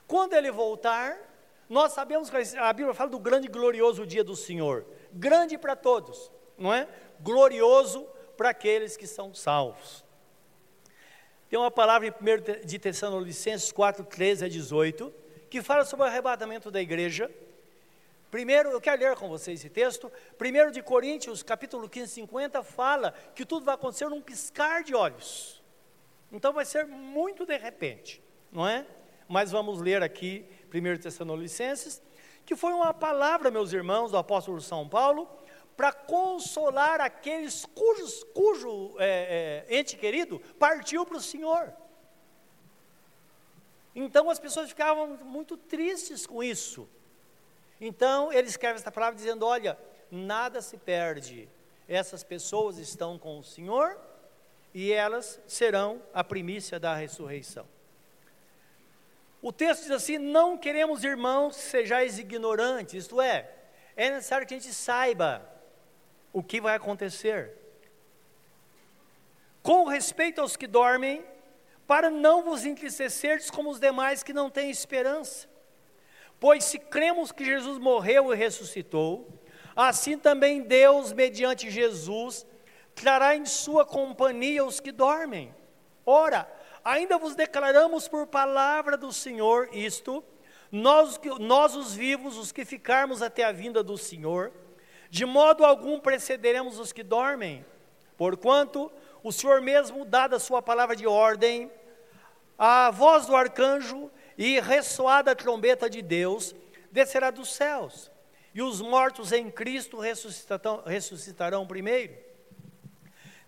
Quando 0.06 0.34
ele 0.34 0.50
voltar, 0.50 1.18
nós 1.68 1.92
sabemos 1.92 2.30
que 2.30 2.36
a 2.58 2.72
Bíblia 2.72 2.94
fala 2.94 3.10
do 3.10 3.18
grande 3.18 3.46
e 3.46 3.50
glorioso 3.50 4.06
dia 4.06 4.22
do 4.22 4.36
Senhor. 4.36 4.86
Grande 5.12 5.58
para 5.58 5.74
todos, 5.74 6.30
não 6.56 6.72
é? 6.72 6.88
Glorioso 7.20 8.06
para 8.36 8.50
aqueles 8.50 8.96
que 8.96 9.06
são 9.06 9.34
salvos. 9.34 10.04
Tem 11.48 11.58
uma 11.58 11.70
palavra 11.70 12.08
em 12.08 12.10
1 12.10 12.66
de 12.66 12.78
Tessalonicenses 12.78 13.70
4, 13.72 14.04
13 14.04 14.44
a 14.44 14.48
18, 14.48 15.12
que 15.48 15.62
fala 15.62 15.84
sobre 15.84 16.04
o 16.04 16.08
arrebatamento 16.08 16.70
da 16.70 16.80
igreja. 16.80 17.30
Primeiro, 18.30 18.70
eu 18.70 18.80
quero 18.80 19.00
ler 19.00 19.16
com 19.16 19.28
vocês 19.28 19.60
esse 19.60 19.70
texto. 19.70 20.10
Primeiro 20.36 20.70
de 20.70 20.82
Coríntios, 20.82 21.42
capítulo 21.42 21.88
15, 21.88 22.12
50, 22.12 22.62
fala 22.62 23.14
que 23.34 23.46
tudo 23.46 23.64
vai 23.64 23.74
acontecer 23.74 24.08
num 24.08 24.20
piscar 24.20 24.82
de 24.82 24.94
olhos. 24.94 25.62
Então 26.30 26.52
vai 26.52 26.64
ser 26.64 26.86
muito 26.86 27.46
de 27.46 27.56
repente, 27.56 28.22
não 28.50 28.66
é? 28.66 28.86
Mas 29.28 29.50
vamos 29.50 29.80
ler 29.80 30.02
aqui 30.02 30.44
1 30.72 31.00
Tessalonicenses, 31.00 32.02
que 32.44 32.54
foi 32.54 32.72
uma 32.72 32.94
palavra, 32.94 33.50
meus 33.50 33.72
irmãos, 33.72 34.10
do 34.10 34.18
apóstolo 34.18 34.60
São 34.60 34.88
Paulo, 34.88 35.28
para 35.76 35.92
consolar 35.92 37.00
aqueles 37.00 37.66
cujos, 37.66 38.24
cujo 38.34 38.94
é, 38.98 39.64
é, 39.68 39.78
ente 39.78 39.96
querido 39.96 40.40
partiu 40.58 41.04
para 41.04 41.18
o 41.18 41.20
Senhor. 41.20 41.72
Então 43.94 44.30
as 44.30 44.38
pessoas 44.38 44.68
ficavam 44.68 45.18
muito 45.24 45.56
tristes 45.56 46.26
com 46.26 46.42
isso. 46.42 46.88
Então 47.80 48.32
ele 48.32 48.48
escreve 48.48 48.78
essa 48.78 48.92
palavra 48.92 49.16
dizendo: 49.16 49.44
Olha, 49.44 49.78
nada 50.10 50.62
se 50.62 50.76
perde, 50.78 51.48
essas 51.88 52.22
pessoas 52.24 52.78
estão 52.78 53.18
com 53.18 53.38
o 53.38 53.44
Senhor 53.44 53.98
e 54.74 54.92
elas 54.92 55.40
serão 55.46 56.02
a 56.12 56.22
primícia 56.22 56.78
da 56.78 56.94
ressurreição. 56.94 57.66
O 59.40 59.52
texto 59.52 59.82
diz 59.82 59.90
assim: 59.90 60.18
Não 60.18 60.58
queremos, 60.58 61.04
irmãos, 61.04 61.56
sejais 61.56 62.18
ignorantes, 62.18 62.94
isto 62.94 63.20
é, 63.20 63.50
é 63.96 64.10
necessário 64.10 64.46
que 64.46 64.54
a 64.54 64.58
gente 64.58 64.74
saiba 64.74 65.48
o 66.32 66.42
que 66.42 66.60
vai 66.60 66.74
acontecer. 66.74 67.52
Com 69.62 69.84
respeito 69.84 70.40
aos 70.40 70.56
que 70.56 70.66
dormem, 70.66 71.24
para 71.86 72.10
não 72.10 72.42
vos 72.42 72.64
entristecerdes 72.64 73.50
como 73.50 73.70
os 73.70 73.80
demais 73.80 74.22
que 74.22 74.32
não 74.32 74.50
têm 74.50 74.70
esperança. 74.70 75.48
Pois 76.38 76.64
se 76.64 76.78
cremos 76.78 77.32
que 77.32 77.44
Jesus 77.44 77.78
morreu 77.78 78.32
e 78.32 78.36
ressuscitou, 78.36 79.28
assim 79.74 80.18
também 80.18 80.62
Deus, 80.62 81.12
mediante 81.12 81.70
Jesus, 81.70 82.46
trará 82.96 83.36
em 83.36 83.44
sua 83.44 83.84
companhia 83.84 84.64
os 84.64 84.80
que 84.80 84.90
dormem. 84.90 85.54
Ora, 86.04 86.50
ainda 86.82 87.18
vos 87.18 87.34
declaramos 87.34 88.08
por 88.08 88.26
palavra 88.26 88.96
do 88.96 89.12
Senhor 89.12 89.68
isto: 89.70 90.24
nós, 90.72 91.20
nós 91.38 91.76
os 91.76 91.94
vivos, 91.94 92.36
os 92.36 92.50
que 92.50 92.64
ficarmos 92.64 93.22
até 93.22 93.44
a 93.44 93.52
vinda 93.52 93.82
do 93.82 93.98
Senhor, 93.98 94.50
de 95.10 95.26
modo 95.26 95.64
algum 95.64 96.00
precederemos 96.00 96.80
os 96.80 96.90
que 96.92 97.02
dormem, 97.02 97.64
porquanto 98.16 98.90
o 99.22 99.30
Senhor 99.30 99.60
mesmo, 99.60 100.04
dada 100.04 100.36
a 100.36 100.40
sua 100.40 100.62
palavra 100.62 100.96
de 100.96 101.06
ordem, 101.06 101.70
a 102.58 102.90
voz 102.90 103.26
do 103.26 103.36
arcanjo 103.36 104.10
e 104.38 104.58
ressoada 104.58 105.32
a 105.32 105.36
trombeta 105.36 105.90
de 105.90 106.00
Deus, 106.00 106.54
descerá 106.90 107.30
dos 107.30 107.52
céus, 107.52 108.10
e 108.54 108.62
os 108.62 108.80
mortos 108.80 109.32
em 109.32 109.50
Cristo 109.50 109.98
ressuscitarão, 109.98 110.82
ressuscitarão 110.86 111.66
primeiro. 111.66 112.25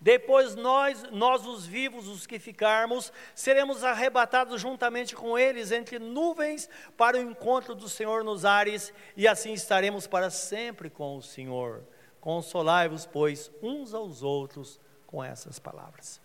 Depois 0.01 0.55
nós, 0.55 1.03
nós 1.11 1.45
os 1.45 1.65
vivos, 1.65 2.07
os 2.07 2.25
que 2.25 2.39
ficarmos, 2.39 3.11
seremos 3.35 3.83
arrebatados 3.83 4.61
juntamente 4.61 5.13
com 5.13 5.37
eles 5.37 5.71
entre 5.71 5.99
nuvens 5.99 6.69
para 6.95 7.17
o 7.17 7.21
encontro 7.21 7.75
do 7.75 7.89
Senhor 7.89 8.23
nos 8.23 8.45
ares, 8.45 8.93
e 9.17 9.27
assim 9.27 9.51
estaremos 9.51 10.07
para 10.07 10.29
sempre 10.29 10.89
com 10.89 11.17
o 11.17 11.21
Senhor. 11.21 11.83
Consolai-vos, 12.21 13.05
pois, 13.05 13.51
uns 13.61 13.93
aos 13.93 14.23
outros 14.23 14.79
com 15.05 15.21
essas 15.21 15.59
palavras. 15.59 16.21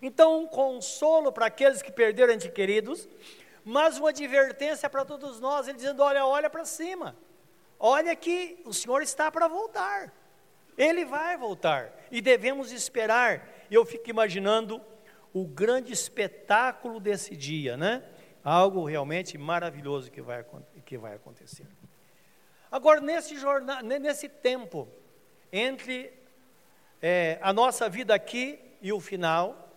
Então, 0.00 0.40
um 0.40 0.46
consolo 0.46 1.30
para 1.30 1.46
aqueles 1.46 1.80
que 1.80 1.92
perderam 1.92 2.34
ente 2.34 2.48
queridos, 2.48 3.08
mas 3.64 3.98
uma 3.98 4.08
advertência 4.08 4.90
para 4.90 5.04
todos 5.04 5.38
nós, 5.38 5.68
ele 5.68 5.76
dizendo: 5.76 6.02
olha, 6.02 6.26
olha 6.26 6.50
para 6.50 6.64
cima, 6.64 7.14
olha 7.78 8.16
que 8.16 8.60
o 8.64 8.72
Senhor 8.72 9.00
está 9.02 9.30
para 9.30 9.46
voltar. 9.46 10.12
Ele 10.76 11.04
vai 11.04 11.36
voltar 11.36 11.92
e 12.10 12.20
devemos 12.20 12.72
esperar. 12.72 13.48
Eu 13.70 13.84
fico 13.84 14.08
imaginando 14.10 14.80
o 15.32 15.46
grande 15.46 15.92
espetáculo 15.92 17.00
desse 17.00 17.36
dia, 17.36 17.76
né? 17.76 18.02
Algo 18.44 18.84
realmente 18.84 19.38
maravilhoso 19.38 20.10
que 20.10 20.20
vai, 20.20 20.44
que 20.84 20.98
vai 20.98 21.14
acontecer. 21.14 21.66
Agora, 22.70 23.00
nesse, 23.00 23.36
jornal, 23.36 23.82
nesse 23.82 24.28
tempo, 24.28 24.88
entre 25.52 26.12
é, 27.00 27.38
a 27.42 27.52
nossa 27.52 27.88
vida 27.88 28.14
aqui 28.14 28.58
e 28.80 28.92
o 28.92 29.00
final, 29.00 29.70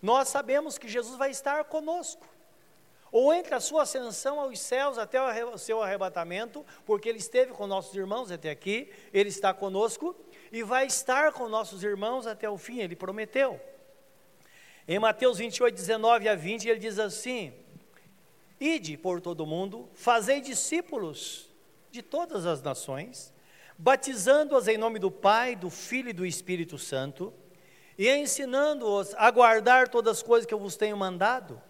nós 0.00 0.28
sabemos 0.28 0.76
que 0.76 0.88
Jesus 0.88 1.16
vai 1.16 1.30
estar 1.30 1.64
conosco 1.64 2.26
ou 3.12 3.32
entre 3.34 3.54
a 3.54 3.60
sua 3.60 3.82
ascensão 3.82 4.40
aos 4.40 4.58
céus 4.58 4.96
até 4.96 5.20
o 5.44 5.58
seu 5.58 5.82
arrebatamento, 5.82 6.64
porque 6.86 7.10
ele 7.10 7.18
esteve 7.18 7.52
com 7.52 7.66
nossos 7.66 7.94
irmãos 7.94 8.32
até 8.32 8.50
aqui, 8.50 8.90
ele 9.12 9.28
está 9.28 9.52
conosco 9.52 10.16
e 10.50 10.62
vai 10.62 10.86
estar 10.86 11.30
com 11.32 11.46
nossos 11.46 11.84
irmãos 11.84 12.26
até 12.26 12.48
o 12.48 12.56
fim, 12.56 12.80
ele 12.80 12.96
prometeu. 12.96 13.60
Em 14.88 14.98
Mateus 14.98 15.36
28, 15.36 15.74
19 15.74 16.26
a 16.26 16.34
20, 16.34 16.66
ele 16.66 16.80
diz 16.80 16.98
assim: 16.98 17.52
Ide 18.58 18.96
por 18.96 19.20
todo 19.20 19.42
o 19.42 19.46
mundo, 19.46 19.90
fazei 19.92 20.40
discípulos 20.40 21.50
de 21.90 22.00
todas 22.00 22.46
as 22.46 22.62
nações, 22.62 23.32
batizando-os 23.76 24.66
em 24.66 24.78
nome 24.78 24.98
do 24.98 25.10
Pai, 25.10 25.54
do 25.54 25.68
Filho 25.68 26.08
e 26.08 26.14
do 26.14 26.24
Espírito 26.24 26.78
Santo, 26.78 27.32
e 27.98 28.08
ensinando-os 28.08 29.14
a 29.16 29.30
guardar 29.30 29.88
todas 29.88 30.16
as 30.16 30.22
coisas 30.22 30.46
que 30.46 30.54
eu 30.54 30.58
vos 30.58 30.76
tenho 30.76 30.96
mandado 30.96 31.60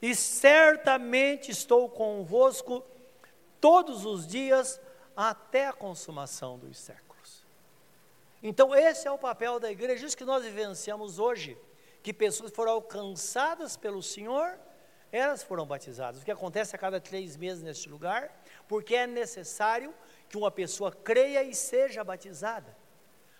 e 0.00 0.14
certamente 0.14 1.50
estou 1.50 1.88
convosco 1.88 2.84
todos 3.60 4.04
os 4.04 4.26
dias 4.26 4.80
até 5.16 5.66
a 5.66 5.72
consumação 5.72 6.58
dos 6.58 6.78
séculos. 6.78 7.44
Então, 8.42 8.74
esse 8.74 9.08
é 9.08 9.10
o 9.10 9.18
papel 9.18 9.58
da 9.58 9.70
igreja, 9.70 10.06
isso 10.06 10.16
que 10.16 10.24
nós 10.24 10.44
vivenciamos 10.44 11.18
hoje, 11.18 11.58
que 12.02 12.12
pessoas 12.12 12.52
foram 12.52 12.72
alcançadas 12.72 13.76
pelo 13.76 14.02
Senhor, 14.02 14.56
elas 15.10 15.42
foram 15.42 15.66
batizadas. 15.66 16.20
O 16.20 16.24
que 16.24 16.30
acontece 16.30 16.76
a 16.76 16.78
cada 16.78 17.00
três 17.00 17.36
meses 17.36 17.62
neste 17.62 17.88
lugar, 17.88 18.30
porque 18.68 18.94
é 18.94 19.06
necessário 19.06 19.92
que 20.28 20.36
uma 20.36 20.50
pessoa 20.50 20.92
creia 20.92 21.42
e 21.42 21.54
seja 21.54 22.04
batizada. 22.04 22.76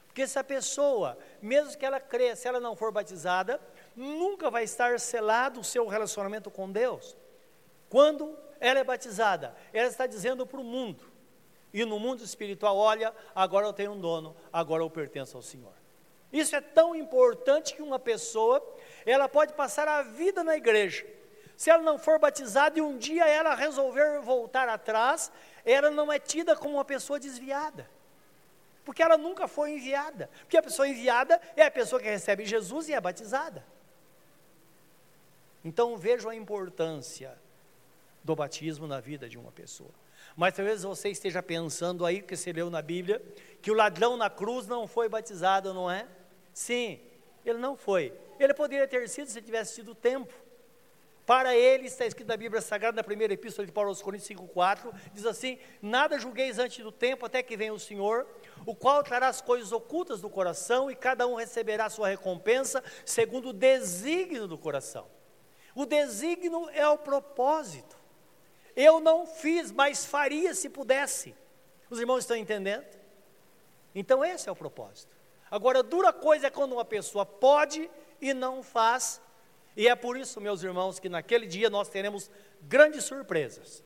Porque 0.06 0.26
se 0.26 0.38
a 0.38 0.42
pessoa, 0.42 1.16
mesmo 1.40 1.76
que 1.78 1.86
ela 1.86 2.00
creia, 2.00 2.34
se 2.34 2.48
ela 2.48 2.58
não 2.58 2.74
for 2.74 2.90
batizada, 2.90 3.60
nunca 3.98 4.50
vai 4.50 4.64
estar 4.64 4.98
selado 5.00 5.60
o 5.60 5.64
seu 5.64 5.86
relacionamento 5.86 6.50
com 6.50 6.70
Deus. 6.70 7.16
Quando 7.90 8.38
ela 8.60 8.78
é 8.78 8.84
batizada, 8.84 9.54
ela 9.72 9.88
está 9.88 10.06
dizendo 10.06 10.46
para 10.46 10.60
o 10.60 10.64
mundo, 10.64 11.04
e 11.72 11.84
no 11.84 11.98
mundo 11.98 12.22
espiritual: 12.22 12.76
olha, 12.76 13.12
agora 13.34 13.66
eu 13.66 13.72
tenho 13.72 13.92
um 13.92 14.00
dono, 14.00 14.36
agora 14.52 14.82
eu 14.82 14.90
pertenço 14.90 15.36
ao 15.36 15.42
Senhor. 15.42 15.72
Isso 16.32 16.54
é 16.54 16.60
tão 16.60 16.94
importante 16.94 17.74
que 17.74 17.82
uma 17.82 17.98
pessoa, 17.98 18.62
ela 19.04 19.28
pode 19.28 19.54
passar 19.54 19.88
a 19.88 20.02
vida 20.02 20.44
na 20.44 20.56
igreja. 20.56 21.06
Se 21.56 21.70
ela 21.70 21.82
não 21.82 21.98
for 21.98 22.18
batizada 22.20 22.78
e 22.78 22.82
um 22.82 22.96
dia 22.96 23.26
ela 23.26 23.54
resolver 23.54 24.20
voltar 24.20 24.68
atrás, 24.68 25.32
ela 25.64 25.90
não 25.90 26.12
é 26.12 26.18
tida 26.18 26.54
como 26.54 26.74
uma 26.74 26.84
pessoa 26.84 27.18
desviada. 27.18 27.90
Porque 28.84 29.02
ela 29.02 29.18
nunca 29.18 29.48
foi 29.48 29.72
enviada. 29.72 30.30
Porque 30.40 30.56
a 30.56 30.62
pessoa 30.62 30.86
enviada 30.86 31.40
é 31.56 31.64
a 31.64 31.70
pessoa 31.70 32.00
que 32.00 32.08
recebe 32.08 32.44
Jesus 32.44 32.88
e 32.88 32.94
é 32.94 33.00
batizada. 33.00 33.64
Então 35.68 35.98
vejo 35.98 36.30
a 36.30 36.34
importância 36.34 37.38
do 38.24 38.34
batismo 38.34 38.86
na 38.86 39.00
vida 39.00 39.28
de 39.28 39.36
uma 39.36 39.52
pessoa. 39.52 39.90
Mas 40.34 40.54
talvez 40.54 40.82
você 40.82 41.10
esteja 41.10 41.42
pensando 41.42 42.06
aí, 42.06 42.22
que 42.22 42.34
você 42.34 42.54
leu 42.54 42.70
na 42.70 42.80
Bíblia, 42.80 43.22
que 43.60 43.70
o 43.70 43.74
ladrão 43.74 44.16
na 44.16 44.30
cruz 44.30 44.66
não 44.66 44.88
foi 44.88 45.10
batizado, 45.10 45.74
não 45.74 45.90
é? 45.90 46.08
Sim, 46.54 46.98
ele 47.44 47.58
não 47.58 47.76
foi. 47.76 48.14
Ele 48.40 48.54
poderia 48.54 48.88
ter 48.88 49.06
sido 49.10 49.28
se 49.28 49.42
tivesse 49.42 49.74
tido 49.74 49.94
tempo. 49.94 50.32
Para 51.26 51.54
ele 51.54 51.86
está 51.86 52.06
escrito 52.06 52.28
na 52.28 52.36
Bíblia 52.38 52.62
Sagrada, 52.62 52.96
na 52.96 53.04
primeira 53.04 53.34
epístola 53.34 53.66
de 53.66 53.72
Paulo 53.72 53.90
aos 53.90 54.00
Coríntios 54.00 54.30
5,4, 54.30 54.90
diz 55.12 55.26
assim: 55.26 55.58
Nada 55.82 56.18
julgueis 56.18 56.58
antes 56.58 56.82
do 56.82 56.90
tempo, 56.90 57.26
até 57.26 57.42
que 57.42 57.58
venha 57.58 57.74
o 57.74 57.78
Senhor, 57.78 58.26
o 58.64 58.74
qual 58.74 59.02
trará 59.02 59.28
as 59.28 59.42
coisas 59.42 59.70
ocultas 59.70 60.22
do 60.22 60.30
coração, 60.30 60.90
e 60.90 60.96
cada 60.96 61.26
um 61.26 61.34
receberá 61.34 61.90
sua 61.90 62.08
recompensa, 62.08 62.82
segundo 63.04 63.50
o 63.50 63.52
desígnio 63.52 64.48
do 64.48 64.56
coração. 64.56 65.17
O 65.78 65.86
desígnio 65.86 66.68
é 66.70 66.88
o 66.88 66.98
propósito. 66.98 67.96
Eu 68.74 68.98
não 68.98 69.24
fiz, 69.24 69.70
mas 69.70 70.04
faria 70.04 70.52
se 70.52 70.68
pudesse. 70.68 71.36
Os 71.88 72.00
irmãos 72.00 72.18
estão 72.18 72.36
entendendo? 72.36 72.84
Então, 73.94 74.24
esse 74.24 74.48
é 74.48 74.52
o 74.52 74.56
propósito. 74.56 75.16
Agora, 75.48 75.80
dura 75.84 76.12
coisa 76.12 76.48
é 76.48 76.50
quando 76.50 76.72
uma 76.72 76.84
pessoa 76.84 77.24
pode 77.24 77.88
e 78.20 78.34
não 78.34 78.60
faz, 78.60 79.20
e 79.76 79.86
é 79.86 79.94
por 79.94 80.16
isso, 80.16 80.40
meus 80.40 80.64
irmãos, 80.64 80.98
que 80.98 81.08
naquele 81.08 81.46
dia 81.46 81.70
nós 81.70 81.88
teremos 81.88 82.28
grandes 82.62 83.04
surpresas. 83.04 83.84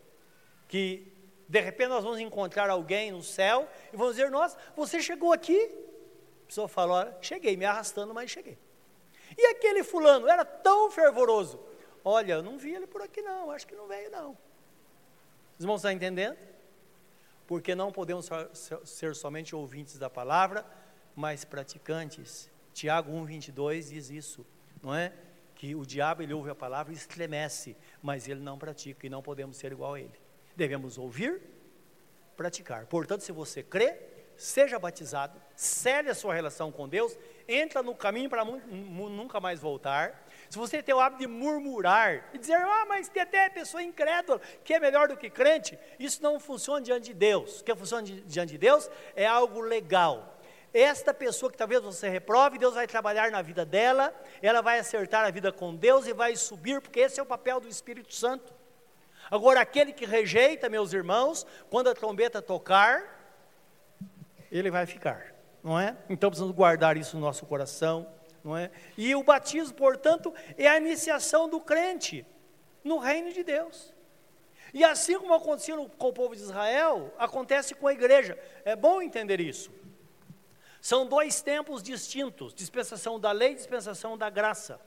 Que 0.68 1.12
de 1.46 1.60
repente 1.60 1.90
nós 1.90 2.02
vamos 2.02 2.20
encontrar 2.20 2.70
alguém 2.70 3.12
no 3.12 3.22
céu 3.22 3.68
e 3.92 3.98
vamos 3.98 4.16
dizer: 4.16 4.30
Nossa, 4.30 4.56
você 4.74 5.02
chegou 5.02 5.30
aqui? 5.30 5.60
A 6.44 6.46
pessoa 6.46 6.68
fala: 6.68 6.94
Olha, 6.94 7.18
cheguei, 7.20 7.54
me 7.54 7.66
arrastando, 7.66 8.14
mas 8.14 8.30
cheguei. 8.30 8.56
E 9.36 9.46
aquele 9.48 9.84
fulano 9.84 10.26
era 10.26 10.42
tão 10.42 10.90
fervoroso. 10.90 11.60
Olha, 12.04 12.34
eu 12.34 12.42
não 12.42 12.58
vi 12.58 12.74
ele 12.74 12.86
por 12.86 13.00
aqui, 13.02 13.22
não, 13.22 13.50
acho 13.50 13.66
que 13.66 13.74
não 13.74 13.86
veio, 13.86 14.10
não. 14.10 14.36
Os 15.58 15.64
irmãos 15.64 15.76
estão 15.76 15.92
entendendo? 15.92 16.36
Porque 17.46 17.74
não 17.74 17.92
podemos 17.92 18.28
ser 18.84 19.14
somente 19.14 19.54
ouvintes 19.54 19.98
da 19.98 20.10
palavra, 20.10 20.64
mas 21.14 21.44
praticantes. 21.44 22.50
Tiago 22.72 23.12
1, 23.12 23.24
22 23.24 23.90
diz 23.90 24.10
isso, 24.10 24.46
não 24.82 24.94
é? 24.94 25.12
Que 25.54 25.74
o 25.74 25.84
diabo 25.84 26.22
ele 26.22 26.32
ouve 26.32 26.50
a 26.50 26.54
palavra 26.54 26.92
e 26.92 26.96
estremece, 26.96 27.76
mas 28.02 28.26
ele 28.26 28.40
não 28.40 28.58
pratica 28.58 29.06
e 29.06 29.10
não 29.10 29.22
podemos 29.22 29.56
ser 29.56 29.70
igual 29.70 29.94
a 29.94 30.00
ele. 30.00 30.18
Devemos 30.56 30.98
ouvir, 30.98 31.40
praticar. 32.36 32.86
Portanto, 32.86 33.20
se 33.20 33.30
você 33.30 33.62
crê, 33.62 33.98
seja 34.36 34.78
batizado, 34.78 35.40
cele 35.54 36.08
a 36.08 36.14
sua 36.14 36.34
relação 36.34 36.72
com 36.72 36.88
Deus, 36.88 37.16
entra 37.46 37.82
no 37.82 37.94
caminho 37.94 38.30
para 38.30 38.44
nunca 38.44 39.38
mais 39.38 39.60
voltar. 39.60 40.26
Se 40.52 40.58
você 40.58 40.82
tem 40.82 40.94
o 40.94 41.00
hábito 41.00 41.22
de 41.22 41.26
murmurar 41.26 42.28
e 42.34 42.36
dizer, 42.36 42.56
ah, 42.56 42.84
mas 42.86 43.08
tem 43.08 43.22
até 43.22 43.48
pessoa 43.48 43.82
incrédula 43.82 44.38
que 44.62 44.74
é 44.74 44.78
melhor 44.78 45.08
do 45.08 45.16
que 45.16 45.30
crente, 45.30 45.78
isso 45.98 46.22
não 46.22 46.38
funciona 46.38 46.82
diante 46.82 47.04
de 47.04 47.14
Deus. 47.14 47.62
O 47.62 47.64
que 47.64 47.74
funciona 47.74 48.02
diante 48.02 48.50
de 48.50 48.58
Deus 48.58 48.90
é 49.16 49.26
algo 49.26 49.62
legal. 49.62 50.38
Esta 50.74 51.14
pessoa 51.14 51.50
que 51.50 51.56
talvez 51.56 51.80
você 51.80 52.06
reprove, 52.06 52.58
Deus 52.58 52.74
vai 52.74 52.86
trabalhar 52.86 53.30
na 53.30 53.40
vida 53.40 53.64
dela, 53.64 54.14
ela 54.42 54.60
vai 54.60 54.78
acertar 54.78 55.24
a 55.24 55.30
vida 55.30 55.50
com 55.50 55.74
Deus 55.74 56.06
e 56.06 56.12
vai 56.12 56.36
subir, 56.36 56.82
porque 56.82 57.00
esse 57.00 57.18
é 57.18 57.22
o 57.22 57.26
papel 57.26 57.58
do 57.58 57.66
Espírito 57.66 58.14
Santo. 58.14 58.52
Agora, 59.30 59.62
aquele 59.62 59.90
que 59.90 60.04
rejeita, 60.04 60.68
meus 60.68 60.92
irmãos, 60.92 61.46
quando 61.70 61.88
a 61.88 61.94
trombeta 61.94 62.42
tocar, 62.42 63.40
ele 64.50 64.70
vai 64.70 64.84
ficar, 64.84 65.34
não 65.64 65.80
é? 65.80 65.96
Então 66.10 66.28
precisamos 66.28 66.54
guardar 66.54 66.98
isso 66.98 67.16
no 67.16 67.22
nosso 67.22 67.46
coração 67.46 68.06
não 68.44 68.56
é? 68.56 68.70
E 68.96 69.14
o 69.14 69.22
batismo, 69.22 69.74
portanto, 69.74 70.34
é 70.56 70.68
a 70.68 70.76
iniciação 70.76 71.48
do 71.48 71.60
crente 71.60 72.26
no 72.82 72.98
reino 72.98 73.32
de 73.32 73.44
Deus. 73.44 73.92
E 74.74 74.82
assim 74.84 75.18
como 75.18 75.34
acontecia 75.34 75.76
com 75.76 76.08
o 76.08 76.12
povo 76.12 76.34
de 76.34 76.42
Israel, 76.42 77.12
acontece 77.18 77.74
com 77.74 77.86
a 77.86 77.92
igreja. 77.92 78.38
É 78.64 78.74
bom 78.74 79.02
entender 79.02 79.40
isso. 79.40 79.70
São 80.80 81.06
dois 81.06 81.42
tempos 81.42 81.82
distintos: 81.82 82.54
dispensação 82.54 83.20
da 83.20 83.30
lei 83.32 83.52
e 83.52 83.54
dispensação 83.54 84.16
da 84.16 84.30
graça. 84.30 84.80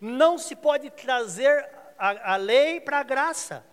Não 0.00 0.38
se 0.38 0.56
pode 0.56 0.90
trazer 0.90 1.68
a, 1.98 2.34
a 2.34 2.36
lei 2.36 2.80
para 2.80 2.98
a 2.98 3.02
graça. 3.02 3.64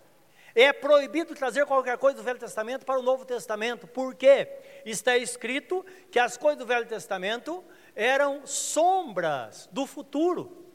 É 0.55 0.71
proibido 0.71 1.33
trazer 1.33 1.65
qualquer 1.65 1.97
coisa 1.97 2.17
do 2.17 2.23
Velho 2.23 2.37
Testamento 2.37 2.85
para 2.85 2.99
o 2.99 3.01
Novo 3.01 3.25
Testamento. 3.25 3.87
Por 3.87 4.13
quê? 4.13 4.47
Está 4.85 5.17
escrito 5.17 5.83
que 6.11 6.19
as 6.19 6.37
coisas 6.37 6.59
do 6.59 6.65
Velho 6.65 6.85
Testamento 6.85 7.63
eram 7.95 8.45
sombras 8.45 9.69
do 9.71 9.85
futuro. 9.85 10.65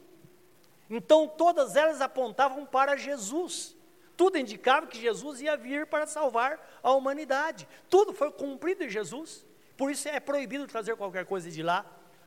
Então 0.89 1.27
todas 1.27 1.75
elas 1.75 2.01
apontavam 2.01 2.65
para 2.65 2.95
Jesus. 2.95 3.75
Tudo 4.17 4.37
indicava 4.37 4.87
que 4.87 4.99
Jesus 4.99 5.39
ia 5.39 5.55
vir 5.55 5.85
para 5.85 6.05
salvar 6.05 6.79
a 6.83 6.91
humanidade. 6.91 7.67
Tudo 7.89 8.13
foi 8.13 8.31
cumprido 8.31 8.83
em 8.83 8.89
Jesus. 8.89 9.45
Por 9.77 9.91
isso 9.91 10.09
é 10.09 10.19
proibido 10.19 10.67
trazer 10.67 10.95
qualquer 10.95 11.25
coisa 11.25 11.49
de 11.49 11.63
lá 11.63 11.85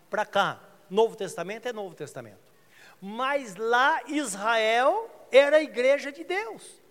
para 0.09 0.25
cá. 0.25 0.61
Novo 0.89 1.17
Testamento 1.17 1.67
é 1.67 1.73
Novo 1.73 1.95
Testamento. 1.95 2.41
Mas 3.01 3.57
lá 3.57 4.01
Israel 4.07 5.11
era 5.31 5.57
a 5.57 5.63
igreja 5.63 6.13
de 6.13 6.25
Deus. 6.25 6.83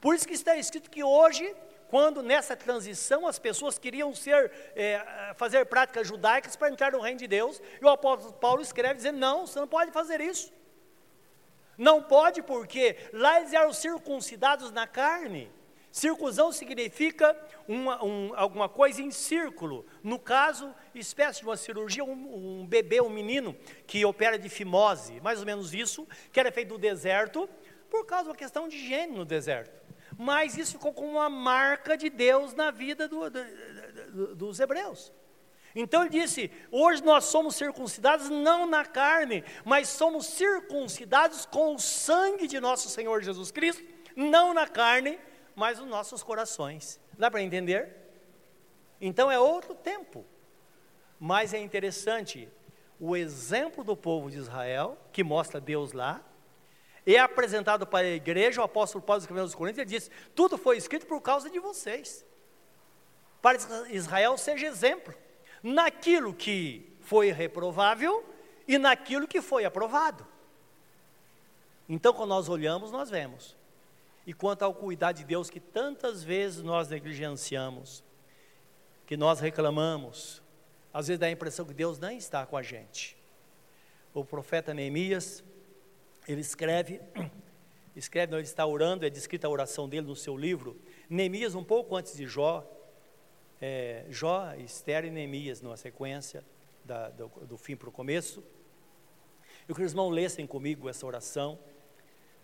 Por 0.00 0.14
isso 0.14 0.26
que 0.26 0.34
está 0.34 0.56
escrito 0.56 0.90
que 0.90 1.04
hoje 1.04 1.54
quando 1.88 2.22
nessa 2.22 2.56
transição 2.56 3.26
as 3.26 3.38
pessoas 3.38 3.78
queriam 3.78 4.14
ser, 4.14 4.50
é, 4.74 5.32
fazer 5.36 5.64
práticas 5.66 6.06
judaicas 6.06 6.56
para 6.56 6.70
entrar 6.70 6.92
no 6.92 7.00
reino 7.00 7.18
de 7.18 7.26
Deus, 7.26 7.60
e 7.80 7.84
o 7.84 7.88
apóstolo 7.88 8.32
Paulo 8.34 8.62
escreve 8.62 8.94
dizendo: 8.94 9.18
não, 9.18 9.46
você 9.46 9.60
não 9.60 9.68
pode 9.68 9.90
fazer 9.92 10.20
isso. 10.20 10.52
Não 11.76 12.02
pode 12.02 12.42
porque 12.42 12.96
lá 13.12 13.40
eles 13.40 13.52
eram 13.52 13.72
circuncidados 13.72 14.70
na 14.70 14.86
carne. 14.86 15.50
Circuncisão 15.90 16.50
significa 16.50 17.36
uma, 17.68 18.04
um, 18.04 18.32
alguma 18.34 18.68
coisa 18.68 19.00
em 19.00 19.12
círculo. 19.12 19.86
No 20.02 20.18
caso, 20.18 20.74
espécie 20.94 21.40
de 21.40 21.46
uma 21.46 21.56
cirurgia, 21.56 22.04
um, 22.04 22.60
um, 22.62 22.66
bebê, 22.66 23.00
um 23.00 23.08
menino 23.08 23.56
que 23.86 24.04
opera 24.04 24.36
de 24.36 24.48
fimose, 24.48 25.20
mais 25.20 25.38
ou 25.38 25.46
menos 25.46 25.72
isso, 25.72 26.06
que 26.32 26.40
era 26.40 26.50
feito 26.50 26.72
no 26.72 26.78
deserto, 26.78 27.48
por 27.88 28.04
causa 28.06 28.30
uma 28.30 28.36
questão 28.36 28.68
de 28.68 28.76
higiene 28.76 29.16
no 29.16 29.24
deserto 29.24 29.83
mas 30.18 30.56
isso 30.56 30.72
ficou 30.72 30.92
como 30.92 31.12
uma 31.12 31.28
marca 31.28 31.96
de 31.96 32.08
Deus 32.10 32.54
na 32.54 32.70
vida 32.70 33.08
do, 33.08 33.30
do, 33.30 33.44
do, 34.12 34.34
dos 34.34 34.60
hebreus. 34.60 35.12
Então 35.74 36.02
ele 36.02 36.10
disse: 36.10 36.50
hoje 36.70 37.02
nós 37.02 37.24
somos 37.24 37.56
circuncidados 37.56 38.28
não 38.30 38.66
na 38.66 38.84
carne, 38.84 39.44
mas 39.64 39.88
somos 39.88 40.26
circuncidados 40.26 41.44
com 41.46 41.74
o 41.74 41.78
sangue 41.78 42.46
de 42.46 42.60
nosso 42.60 42.88
Senhor 42.88 43.22
Jesus 43.22 43.50
Cristo, 43.50 43.82
não 44.14 44.54
na 44.54 44.68
carne, 44.68 45.18
mas 45.54 45.78
nos 45.78 45.88
nossos 45.88 46.22
corações. 46.22 47.00
Dá 47.18 47.30
para 47.30 47.42
entender? 47.42 47.96
Então 49.00 49.30
é 49.30 49.38
outro 49.38 49.74
tempo. 49.74 50.24
Mas 51.18 51.54
é 51.54 51.58
interessante 51.58 52.48
o 53.00 53.16
exemplo 53.16 53.82
do 53.82 53.96
povo 53.96 54.30
de 54.30 54.38
Israel, 54.38 54.98
que 55.12 55.24
mostra 55.24 55.60
Deus 55.60 55.92
lá, 55.92 56.22
é 57.06 57.18
apresentado 57.18 57.86
para 57.86 58.06
a 58.06 58.10
igreja, 58.10 58.60
o 58.60 58.64
apóstolo 58.64 59.04
Paulo 59.04 59.20
escrevendo 59.20 59.44
aos 59.44 59.54
Coríntios, 59.54 59.80
ele 59.80 59.98
diz: 59.98 60.10
tudo 60.34 60.56
foi 60.56 60.76
escrito 60.76 61.06
por 61.06 61.20
causa 61.20 61.50
de 61.50 61.58
vocês, 61.58 62.24
para 63.42 63.58
Israel 63.90 64.38
seja 64.38 64.66
exemplo, 64.66 65.14
naquilo 65.62 66.32
que 66.32 66.96
foi 67.00 67.30
reprovável 67.30 68.24
e 68.66 68.78
naquilo 68.78 69.28
que 69.28 69.42
foi 69.42 69.64
aprovado. 69.64 70.26
Então, 71.86 72.14
quando 72.14 72.30
nós 72.30 72.48
olhamos, 72.48 72.90
nós 72.90 73.10
vemos. 73.10 73.54
E 74.26 74.32
quanto 74.32 74.62
ao 74.62 74.72
cuidar 74.72 75.12
de 75.12 75.22
Deus 75.22 75.50
que 75.50 75.60
tantas 75.60 76.22
vezes 76.22 76.62
nós 76.62 76.88
negligenciamos, 76.88 78.02
que 79.06 79.18
nós 79.18 79.38
reclamamos, 79.40 80.42
às 80.92 81.08
vezes 81.08 81.18
dá 81.18 81.26
a 81.26 81.30
impressão 81.30 81.66
que 81.66 81.74
Deus 81.74 81.98
não 81.98 82.10
está 82.10 82.46
com 82.46 82.56
a 82.56 82.62
gente. 82.62 83.16
O 84.14 84.24
profeta 84.24 84.72
Neemias, 84.72 85.44
ele 86.26 86.40
escreve, 86.40 87.00
escreve, 87.94 88.32
não, 88.32 88.38
ele 88.38 88.46
está 88.46 88.66
orando, 88.66 89.04
é 89.04 89.10
descrita 89.10 89.46
a 89.46 89.50
oração 89.50 89.88
dele 89.88 90.06
no 90.06 90.16
seu 90.16 90.36
livro. 90.36 90.80
Neemias, 91.08 91.54
um 91.54 91.64
pouco 91.64 91.96
antes 91.96 92.16
de 92.16 92.26
Jó, 92.26 92.68
é, 93.60 94.04
Jó, 94.08 94.54
Esther 94.54 95.04
e 95.04 95.10
Neemias, 95.10 95.60
numa 95.60 95.76
sequência 95.76 96.44
da, 96.84 97.10
do, 97.10 97.28
do 97.28 97.56
fim 97.56 97.76
para 97.76 97.88
o 97.88 97.92
começo. 97.92 98.42
Eu 99.68 99.74
queria 99.74 99.76
que 99.76 99.82
os 99.84 99.92
irmãos 99.92 100.10
lessem 100.10 100.46
comigo 100.46 100.88
essa 100.88 101.06
oração, 101.06 101.58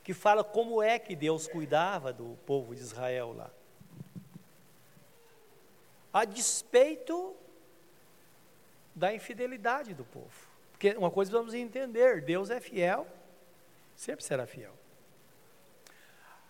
que 0.03 0.15
fala 0.15 0.43
como 0.43 0.83
é 0.83 0.99
que 0.99 1.15
Deus 1.15 1.47
cuidava 1.47 2.13
do 2.13 2.39
povo 2.47 2.75
de 2.75 2.81
Israel 2.81 3.33
lá. 3.33 3.51
A 6.13 6.25
despeito 6.25 7.37
da 8.95 9.15
infidelidade 9.15 9.95
do 9.95 10.05
povo. 10.05 10.51
Porque 10.73 10.91
uma 10.97 11.11
coisa 11.11 11.31
vamos 11.31 11.55
entender: 11.55 12.23
Deus 12.23 12.51
é 12.51 12.59
fiel 12.59 13.07
sempre 14.01 14.25
será 14.25 14.47
fiel. 14.47 14.73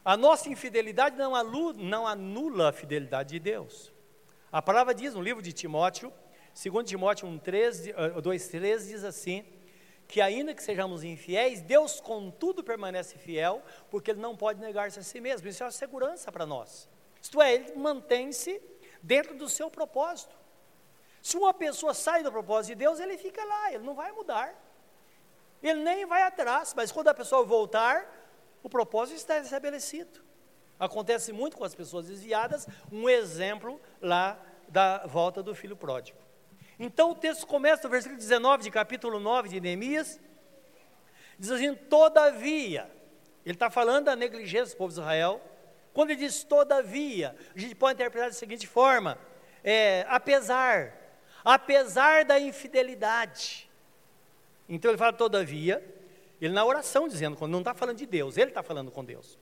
A 0.04 0.16
nossa 0.16 0.48
infidelidade 0.48 1.16
não 1.16 1.34
anula, 1.34 1.72
não 1.72 2.06
anula 2.06 2.68
a 2.68 2.72
fidelidade 2.72 3.30
de 3.30 3.40
Deus. 3.40 3.92
A 4.52 4.62
palavra 4.62 4.94
diz 4.94 5.14
no 5.14 5.20
livro 5.20 5.42
de 5.42 5.52
Timóteo, 5.52 6.12
2 6.54 6.88
Timóteo 6.88 7.26
1, 7.26 7.38
13, 7.40 7.92
2, 8.22 8.48
13, 8.48 8.92
diz 8.92 9.02
assim, 9.02 9.44
que 10.06 10.20
ainda 10.20 10.54
que 10.54 10.62
sejamos 10.62 11.02
infiéis, 11.02 11.60
Deus 11.60 12.00
contudo 12.00 12.62
permanece 12.62 13.18
fiel, 13.18 13.60
porque 13.90 14.12
Ele 14.12 14.20
não 14.20 14.36
pode 14.36 14.60
negar-se 14.60 15.00
a 15.00 15.02
si 15.02 15.20
mesmo. 15.20 15.48
Isso 15.48 15.64
é 15.64 15.66
uma 15.66 15.72
segurança 15.72 16.30
para 16.30 16.46
nós. 16.46 16.88
Isto 17.20 17.42
é, 17.42 17.54
Ele 17.54 17.74
mantém-se 17.74 18.62
dentro 19.02 19.36
do 19.36 19.48
seu 19.48 19.68
propósito. 19.68 20.36
Se 21.20 21.36
uma 21.36 21.52
pessoa 21.52 21.94
sai 21.94 22.22
do 22.22 22.30
propósito 22.30 22.68
de 22.68 22.76
Deus, 22.76 23.00
ele 23.00 23.18
fica 23.18 23.44
lá, 23.44 23.72
ele 23.72 23.82
não 23.82 23.94
vai 23.94 24.12
mudar. 24.12 24.69
Ele 25.62 25.82
nem 25.82 26.06
vai 26.06 26.22
atrás, 26.22 26.72
mas 26.74 26.90
quando 26.90 27.08
a 27.08 27.14
pessoa 27.14 27.44
voltar, 27.44 28.06
o 28.62 28.68
propósito 28.68 29.16
está 29.16 29.38
estabelecido. 29.38 30.20
Acontece 30.78 31.32
muito 31.32 31.56
com 31.56 31.64
as 31.64 31.74
pessoas 31.74 32.06
desviadas, 32.06 32.66
um 32.90 33.08
exemplo 33.08 33.80
lá 34.00 34.40
da 34.68 35.06
volta 35.06 35.42
do 35.42 35.54
filho 35.54 35.76
pródigo. 35.76 36.18
Então 36.78 37.10
o 37.10 37.14
texto 37.14 37.46
começa 37.46 37.82
no 37.82 37.90
versículo 37.90 38.18
19 38.18 38.62
de 38.62 38.70
capítulo 38.70 39.20
9 39.20 39.50
de 39.50 39.60
Neemias, 39.60 40.18
diz 41.38 41.50
assim: 41.50 41.74
Todavia, 41.74 42.90
ele 43.44 43.54
está 43.54 43.68
falando 43.68 44.06
da 44.06 44.16
negligência 44.16 44.74
do 44.74 44.78
povo 44.78 44.92
de 44.92 44.98
Israel. 45.00 45.40
Quando 45.92 46.10
ele 46.10 46.20
diz 46.20 46.44
todavia, 46.44 47.36
a 47.54 47.58
gente 47.58 47.74
pode 47.74 47.94
interpretar 47.94 48.30
da 48.30 48.34
seguinte 48.34 48.66
forma: 48.66 49.18
é, 49.62 50.06
apesar, 50.08 50.94
apesar 51.44 52.24
da 52.24 52.38
infidelidade. 52.38 53.69
Então 54.70 54.88
ele 54.88 54.96
fala 54.96 55.12
todavia, 55.12 55.84
ele 56.40 56.54
na 56.54 56.64
oração 56.64 57.08
dizendo, 57.08 57.36
não 57.48 57.58
está 57.58 57.74
falando 57.74 57.96
de 57.96 58.06
Deus, 58.06 58.36
ele 58.36 58.52
está 58.52 58.62
falando 58.62 58.92
com 58.92 59.04
Deus. 59.04 59.36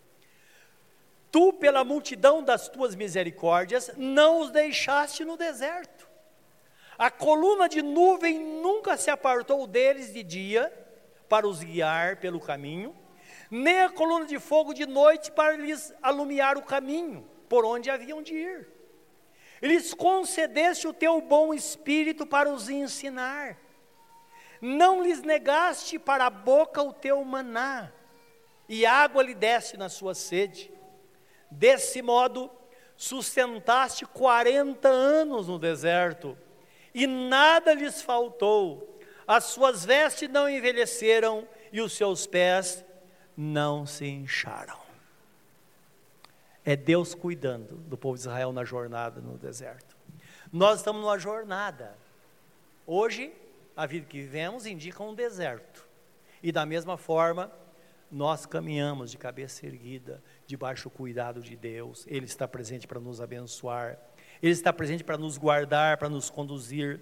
Tu, 1.31 1.53
pela 1.53 1.85
multidão 1.85 2.43
das 2.43 2.67
tuas 2.71 2.95
misericórdias, 2.95 3.91
não 3.99 4.41
os 4.41 4.51
deixaste 4.51 5.27
no 5.27 5.37
deserto. 5.37 6.09
A 6.97 7.11
coluna 7.11 7.69
de 7.69 7.83
nuvem 7.83 8.39
nunca 8.39 8.97
se 8.97 9.11
apartou 9.11 9.67
deles 9.67 10.15
de 10.15 10.23
dia 10.23 10.73
para 11.29 11.47
os 11.47 11.63
guiar 11.63 12.17
pelo 12.17 12.41
caminho, 12.41 12.97
nem 13.51 13.83
a 13.83 13.91
coluna 13.91 14.25
de 14.25 14.39
fogo 14.39 14.73
de 14.73 14.87
noite 14.87 15.31
para 15.31 15.57
lhes 15.57 15.93
alumiar 16.03 16.57
o 16.57 16.63
caminho 16.63 17.29
por 17.51 17.67
onde 17.67 17.91
haviam 17.91 18.23
de 18.23 18.35
ir. 18.35 18.69
Lhes 19.61 19.93
concedeste 19.93 20.89
o 20.89 20.93
teu 20.95 21.21
bom 21.21 21.53
espírito 21.53 22.27
para 22.27 22.51
os 22.51 22.71
ensinar. 22.71 23.59
Não 24.61 25.03
lhes 25.03 25.23
negaste 25.23 25.99
para 25.99 26.27
a 26.27 26.31
boca 26.31 26.83
o 26.83 26.93
teu 26.93 27.23
maná, 27.25 27.93
e 28.69 28.85
água 28.85 29.23
lhe 29.23 29.35
deste 29.35 29.77
na 29.77 29.89
sua 29.89 30.15
sede. 30.15 30.71
Desse 31.51 32.03
modo, 32.03 32.51
sustentaste 32.97 34.05
quarenta 34.05 34.89
anos 34.89 35.49
no 35.49 35.59
deserto, 35.59 36.37
e 36.93 37.07
nada 37.07 37.73
lhes 37.73 38.03
faltou. 38.03 38.99
As 39.27 39.45
suas 39.45 39.85
vestes 39.85 40.29
não 40.29 40.49
envelheceram, 40.49 41.47
e 41.73 41.81
os 41.81 41.93
seus 41.93 42.27
pés 42.27 42.85
não 43.37 43.87
se 43.87 44.07
incharam. 44.07 44.79
É 46.65 46.75
Deus 46.75 47.15
cuidando 47.15 47.77
do 47.77 47.97
povo 47.97 48.17
de 48.17 48.23
Israel 48.23 48.53
na 48.53 48.65
jornada 48.65 49.21
no 49.21 49.39
deserto. 49.39 49.97
Nós 50.53 50.79
estamos 50.81 51.01
numa 51.01 51.19
jornada. 51.19 51.97
Hoje, 52.87 53.33
a 53.79 53.87
vida 53.87 54.07
que 54.07 54.21
vivemos 54.21 54.67
indica 54.67 55.05
um 55.05 55.15
deserto. 55.15 55.87
E 56.43 56.51
da 56.51 56.67
mesma 56.67 56.97
forma, 56.97 57.49
nós 58.11 58.45
caminhamos 58.45 59.09
de 59.09 59.17
cabeça 59.17 59.67
erguida, 59.67 60.21
debaixo 60.49 60.89
do 60.89 60.91
cuidado 60.91 61.41
de 61.41 61.55
Deus. 61.55 62.05
Ele 62.09 62.27
está 62.27 62.49
presente 62.49 62.89
para 62.89 62.99
nos 62.99 63.21
abençoar. 63.21 63.97
Ele 64.43 64.51
está 64.51 64.73
presente 64.73 65.05
para 65.05 65.17
nos 65.17 65.39
guardar, 65.39 65.97
para 65.97 66.09
nos 66.09 66.29
conduzir. 66.29 67.01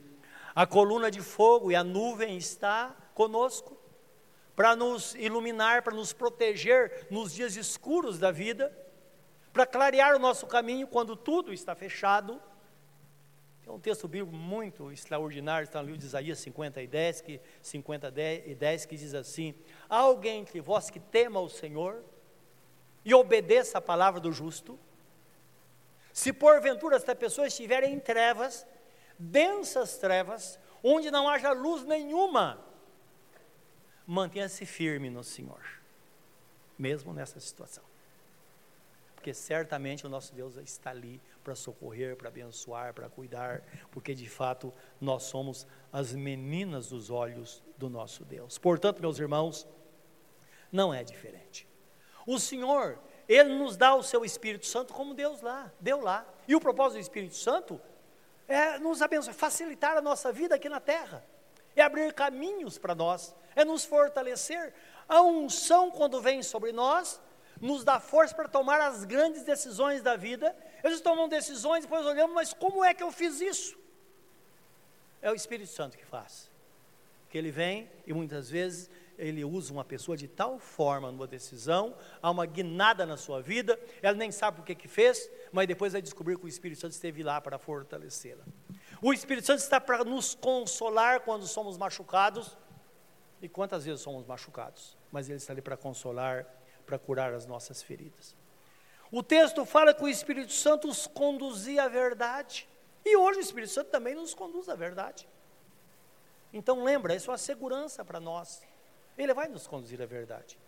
A 0.55 0.67
coluna 0.67 1.11
de 1.11 1.23
fogo 1.23 1.73
e 1.73 1.75
a 1.75 1.83
nuvem 1.83 2.37
está 2.37 2.95
conosco 3.15 3.81
para 4.55 4.77
nos 4.77 5.15
iluminar, 5.15 5.81
para 5.81 5.95
nos 5.95 6.13
proteger 6.13 7.07
nos 7.11 7.33
dias 7.33 7.57
escuros 7.57 8.19
da 8.19 8.31
vida, 8.31 8.71
para 9.51 9.65
clarear 9.65 10.15
o 10.15 10.19
nosso 10.19 10.47
caminho 10.47 10.87
quando 10.87 11.17
tudo 11.17 11.55
está 11.55 11.75
fechado. 11.75 12.39
Tem 13.67 13.75
um 13.75 13.81
texto 13.81 14.07
bíblico 14.07 14.33
muito 14.33 14.93
extraordinário, 14.93 15.65
está 15.65 15.81
no 15.81 15.87
livro 15.87 15.99
de 15.99 16.07
Isaías 16.07 16.39
50 16.39 16.81
e 16.83 16.87
10, 16.87 17.21
que, 17.21 17.41
50 17.61 18.13
e 18.47 18.55
10, 18.55 18.87
que 18.87 18.97
diz 18.97 19.13
assim: 19.13 19.57
alguém 19.89 20.43
entre 20.43 20.61
vós 20.61 20.89
que 20.89 21.01
tema 21.01 21.41
o 21.41 21.49
Senhor 21.49 22.05
e 23.05 23.13
obedeça 23.13 23.79
a 23.79 23.81
palavra 23.81 24.21
do 24.21 24.33
justo? 24.33 24.79
Se 26.13 26.33
porventura 26.33 26.95
esta 26.95 27.13
pessoa 27.13 27.49
estiver 27.49 27.83
em 27.83 27.99
trevas, 27.99 28.65
densas 29.19 29.99
trevas, 29.99 30.61
onde 30.81 31.11
não 31.11 31.29
haja 31.29 31.51
luz 31.51 31.83
nenhuma, 31.83 32.65
mantenha-se 34.07 34.65
firme 34.65 35.11
no 35.11 35.25
Senhor, 35.25 35.61
mesmo 36.79 37.13
nessa 37.13 37.41
situação. 37.41 37.83
Porque 39.27 39.35
certamente 39.35 40.07
o 40.07 40.09
nosso 40.09 40.33
Deus 40.33 40.55
está 40.59 40.91
ali 40.91 41.21
para 41.43 41.57
socorrer, 41.57 42.15
para 42.15 42.29
abençoar, 42.29 42.95
para 42.95 43.09
cuidar, 43.09 43.61
porque 43.91 44.15
de 44.15 44.29
fato 44.29 44.73
nós 45.01 45.25
somos 45.25 45.67
as 45.93 46.13
meninas 46.13 46.91
dos 46.91 47.11
olhos 47.11 47.61
do 47.77 47.91
nosso 47.91 48.25
Deus. 48.25 48.57
Portanto, 48.57 49.01
meus 49.01 49.19
irmãos, 49.19 49.67
não 50.71 50.95
é 50.95 51.03
diferente. 51.03 51.67
O 52.25 52.39
Senhor, 52.39 53.01
Ele 53.29 53.53
nos 53.53 53.77
dá 53.77 53.97
o 53.97 54.03
seu 54.05 54.25
Espírito 54.25 54.65
Santo 54.65 54.95
como 54.95 55.13
Deus 55.13 55.41
lá, 55.41 55.73
deu 55.81 56.01
lá. 56.01 56.25
E 56.47 56.55
o 56.55 56.61
propósito 56.61 56.99
do 56.99 57.03
Espírito 57.03 57.35
Santo 57.35 57.81
é 58.47 58.79
nos 58.79 59.03
abençoar, 59.03 59.35
facilitar 59.35 59.97
a 59.97 60.01
nossa 60.01 60.31
vida 60.31 60.55
aqui 60.55 60.69
na 60.69 60.79
terra, 60.79 61.27
é 61.75 61.83
abrir 61.83 62.15
caminhos 62.15 62.79
para 62.79 62.95
nós, 62.95 63.35
é 63.57 63.65
nos 63.65 63.85
fortalecer. 63.85 64.73
A 65.09 65.21
unção, 65.21 65.91
quando 65.91 66.21
vem 66.21 66.45
sobre 66.45 66.71
nós, 66.71 67.21
nos 67.61 67.85
dá 67.85 67.99
força 67.99 68.35
para 68.35 68.49
tomar 68.49 68.81
as 68.81 69.05
grandes 69.05 69.43
decisões 69.43 70.03
da 70.03 70.17
vida. 70.17 70.55
Eles 70.83 71.01
tomam 71.01 71.29
decisões, 71.29 71.85
depois 71.85 72.05
olhamos, 72.07 72.35
mas 72.35 72.53
como 72.53 72.85
é 72.85 72.93
que 72.95 73.03
eu 73.03 73.11
fiz 73.11 73.41
isso? 73.41 73.79
É 75.23 75.31
o 75.31 75.35
Espírito 75.35 75.71
Santo 75.71 75.97
que 75.97 76.05
faz. 76.05 76.51
Que 77.31 77.39
ele 77.39 77.51
vem 77.51 77.91
e 78.07 78.13
muitas 78.13 78.49
vezes 78.49 78.91
ele 79.19 79.45
usa 79.45 79.73
uma 79.73 79.85
pessoa 79.85 80.17
de 80.17 80.29
tal 80.29 80.59
forma 80.59 81.11
numa 81.11 81.27
decisão, 81.27 81.97
há 82.21 82.31
uma 82.31 82.45
guinada 82.45 83.07
na 83.07 83.17
sua 83.17 83.41
vida, 83.41 83.79
ela 84.03 84.17
nem 84.17 84.31
sabe 84.31 84.61
o 84.61 84.63
que 84.63 84.75
que 84.75 84.89
fez, 84.89 85.31
mas 85.51 85.67
depois 85.67 85.95
vai 85.95 86.03
descobrir 86.03 86.39
que 86.39 86.45
o 86.45 86.49
Espírito 86.49 86.81
Santo 86.81 86.93
esteve 86.93 87.23
lá 87.23 87.41
para 87.41 87.59
fortalecê-la. 87.59 88.45
O 89.01 89.13
Espírito 89.13 89.47
Santo 89.47 89.61
está 89.61 89.81
para 89.81 90.05
nos 90.05 90.35
consolar 90.35 91.21
quando 91.21 91.47
somos 91.47 91.79
machucados, 91.79 92.57
e 93.41 93.49
quantas 93.49 93.85
vezes 93.85 94.01
somos 94.01 94.27
machucados, 94.27 94.97
mas 95.11 95.29
Ele 95.29 95.37
está 95.37 95.53
ali 95.53 95.63
para 95.63 95.77
consolar, 95.77 96.47
para 96.87 96.99
curar 96.99 97.35
as 97.35 97.45
nossas 97.45 97.83
feridas. 97.83 98.35
O 99.11 99.23
texto 99.23 99.65
fala 99.65 99.93
que 99.93 100.03
o 100.03 100.09
Espírito 100.09 100.53
Santo 100.53 100.89
os 100.89 101.07
conduzia 101.07 101.85
à 101.85 101.89
verdade, 101.89 102.69
e 103.05 103.17
hoje 103.17 103.39
o 103.39 103.43
Espírito 103.43 103.73
Santo 103.73 103.91
também 103.91 104.15
nos 104.15 104.35
conduz 104.35 104.69
à 104.69 104.75
verdade. 104.75 105.29
Então 106.53 106.83
lembra, 106.83 107.15
isso 107.15 107.31
é 107.31 107.33
uma 107.33 107.39
segurança 107.39 108.05
para 108.05 108.19
nós. 108.19 108.63
Ele 109.17 109.33
vai 109.35 109.49
nos 109.49 109.67
conduzir 109.67 110.01
à 110.01 110.07
verdade. 110.07 110.59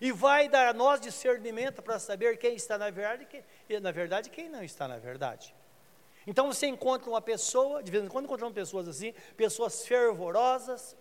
E 0.00 0.12
vai 0.12 0.48
dar 0.48 0.68
a 0.68 0.72
nós 0.72 1.00
discernimento 1.00 1.82
para 1.82 1.98
saber 1.98 2.36
quem 2.36 2.54
está 2.54 2.76
na 2.76 2.90
verdade 2.90 3.44
e, 3.68 3.80
na 3.80 3.92
verdade, 3.92 4.30
quem 4.30 4.48
não 4.48 4.62
está 4.62 4.88
na 4.88 4.98
verdade. 4.98 5.54
Então 6.26 6.46
você 6.46 6.66
encontra 6.66 7.08
uma 7.08 7.20
pessoa, 7.20 7.82
de 7.82 7.90
vez 7.90 8.02
em 8.04 8.08
quando 8.08 8.24
encontramos 8.24 8.54
pessoas 8.54 8.88
assim, 8.88 9.12
pessoas 9.36 9.86
fervorosas, 9.86 10.96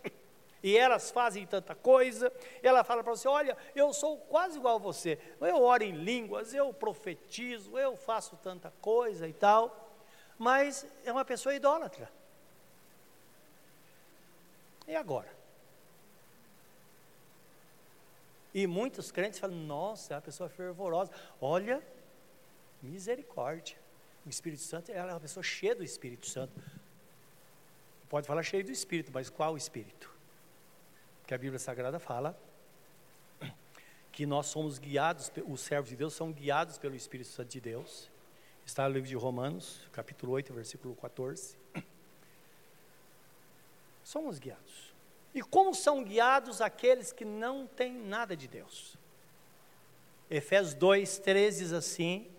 e 0.64 0.78
elas 0.78 1.12
fazem 1.12 1.46
tanta 1.46 1.76
coisa, 1.76 2.32
ela 2.64 2.86
fala 2.86 3.04
para 3.04 3.14
você: 3.14 3.28
olha, 3.28 3.58
eu 3.76 3.92
sou 3.92 4.18
quase 4.18 4.58
igual 4.58 4.78
a 4.78 4.80
você, 4.80 5.20
eu 5.42 5.62
oro 5.62 5.84
em 5.84 5.92
línguas, 5.92 6.54
eu 6.54 6.74
profetizo, 6.74 7.78
eu 7.78 7.98
faço 7.98 8.38
tanta 8.38 8.72
coisa 8.82 9.28
e 9.28 9.34
tal, 9.34 9.94
mas 10.40 10.88
é 11.04 11.12
uma 11.12 11.26
pessoa 11.26 11.54
idólatra. 11.54 12.10
E 14.88 14.96
agora? 14.96 15.32
E 18.54 18.66
muitos 18.66 19.12
crentes 19.12 19.40
falam: 19.40 19.58
nossa, 19.58 20.14
é 20.14 20.16
uma 20.16 20.22
pessoa 20.22 20.48
fervorosa, 20.48 21.12
olha, 21.42 21.84
misericórdia. 22.82 23.78
O 24.26 24.30
Espírito 24.30 24.62
Santo, 24.62 24.90
ela 24.90 25.12
é 25.12 25.14
uma 25.14 25.20
pessoa 25.20 25.44
cheia 25.44 25.76
do 25.76 25.84
Espírito 25.84 26.26
Santo. 26.28 26.54
Pode 28.08 28.26
falar 28.26 28.42
cheio 28.44 28.64
do 28.64 28.72
Espírito, 28.72 29.12
mas 29.14 29.30
qual 29.30 29.58
Espírito? 29.58 30.13
Que 31.26 31.34
a 31.34 31.38
Bíblia 31.38 31.60
Sagrada 31.60 32.00
fala 32.00 32.38
que 34.14 34.28
nós 34.28 34.46
somos 34.46 34.78
guiados, 34.78 35.32
os 35.48 35.62
servos 35.62 35.90
de 35.90 35.96
Deus 35.96 36.14
são 36.14 36.32
guiados 36.32 36.78
pelo 36.78 36.96
Espírito 36.96 37.30
Santo 37.30 37.50
de 37.50 37.60
Deus. 37.60 38.12
Está 38.64 38.88
no 38.88 38.94
livro 38.94 39.10
de 39.10 39.16
Romanos, 39.16 39.82
capítulo 39.92 40.34
8, 40.34 40.54
versículo 40.54 40.96
14. 40.96 41.58
Somos 44.04 44.38
guiados. 44.38 44.94
E 45.34 45.42
como 45.42 45.74
são 45.74 46.04
guiados 46.04 46.62
aqueles 46.62 47.12
que 47.12 47.26
não 47.26 47.66
têm 47.66 47.92
nada 47.92 48.38
de 48.38 48.48
Deus? 48.48 48.96
Efésios 50.30 50.76
2, 50.76 51.18
13 51.18 51.64
diz 51.64 51.74
assim: 51.74 52.30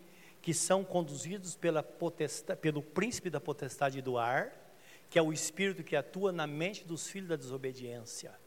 que 0.41 0.55
são 0.55 0.85
conduzidos 0.85 1.57
pela 1.57 1.83
potestade, 1.83 2.61
pelo 2.61 2.83
príncipe 2.83 3.31
da 3.31 3.41
potestade 3.41 4.01
do 4.01 4.17
ar, 4.17 4.53
que 5.11 5.19
é 5.19 5.23
o 5.23 5.33
espírito 5.33 5.83
que 5.83 5.97
atua 5.97 6.31
na 6.31 6.47
mente 6.47 6.85
dos 6.85 7.09
filhos 7.09 7.31
da 7.31 7.37
desobediência. 7.37 8.44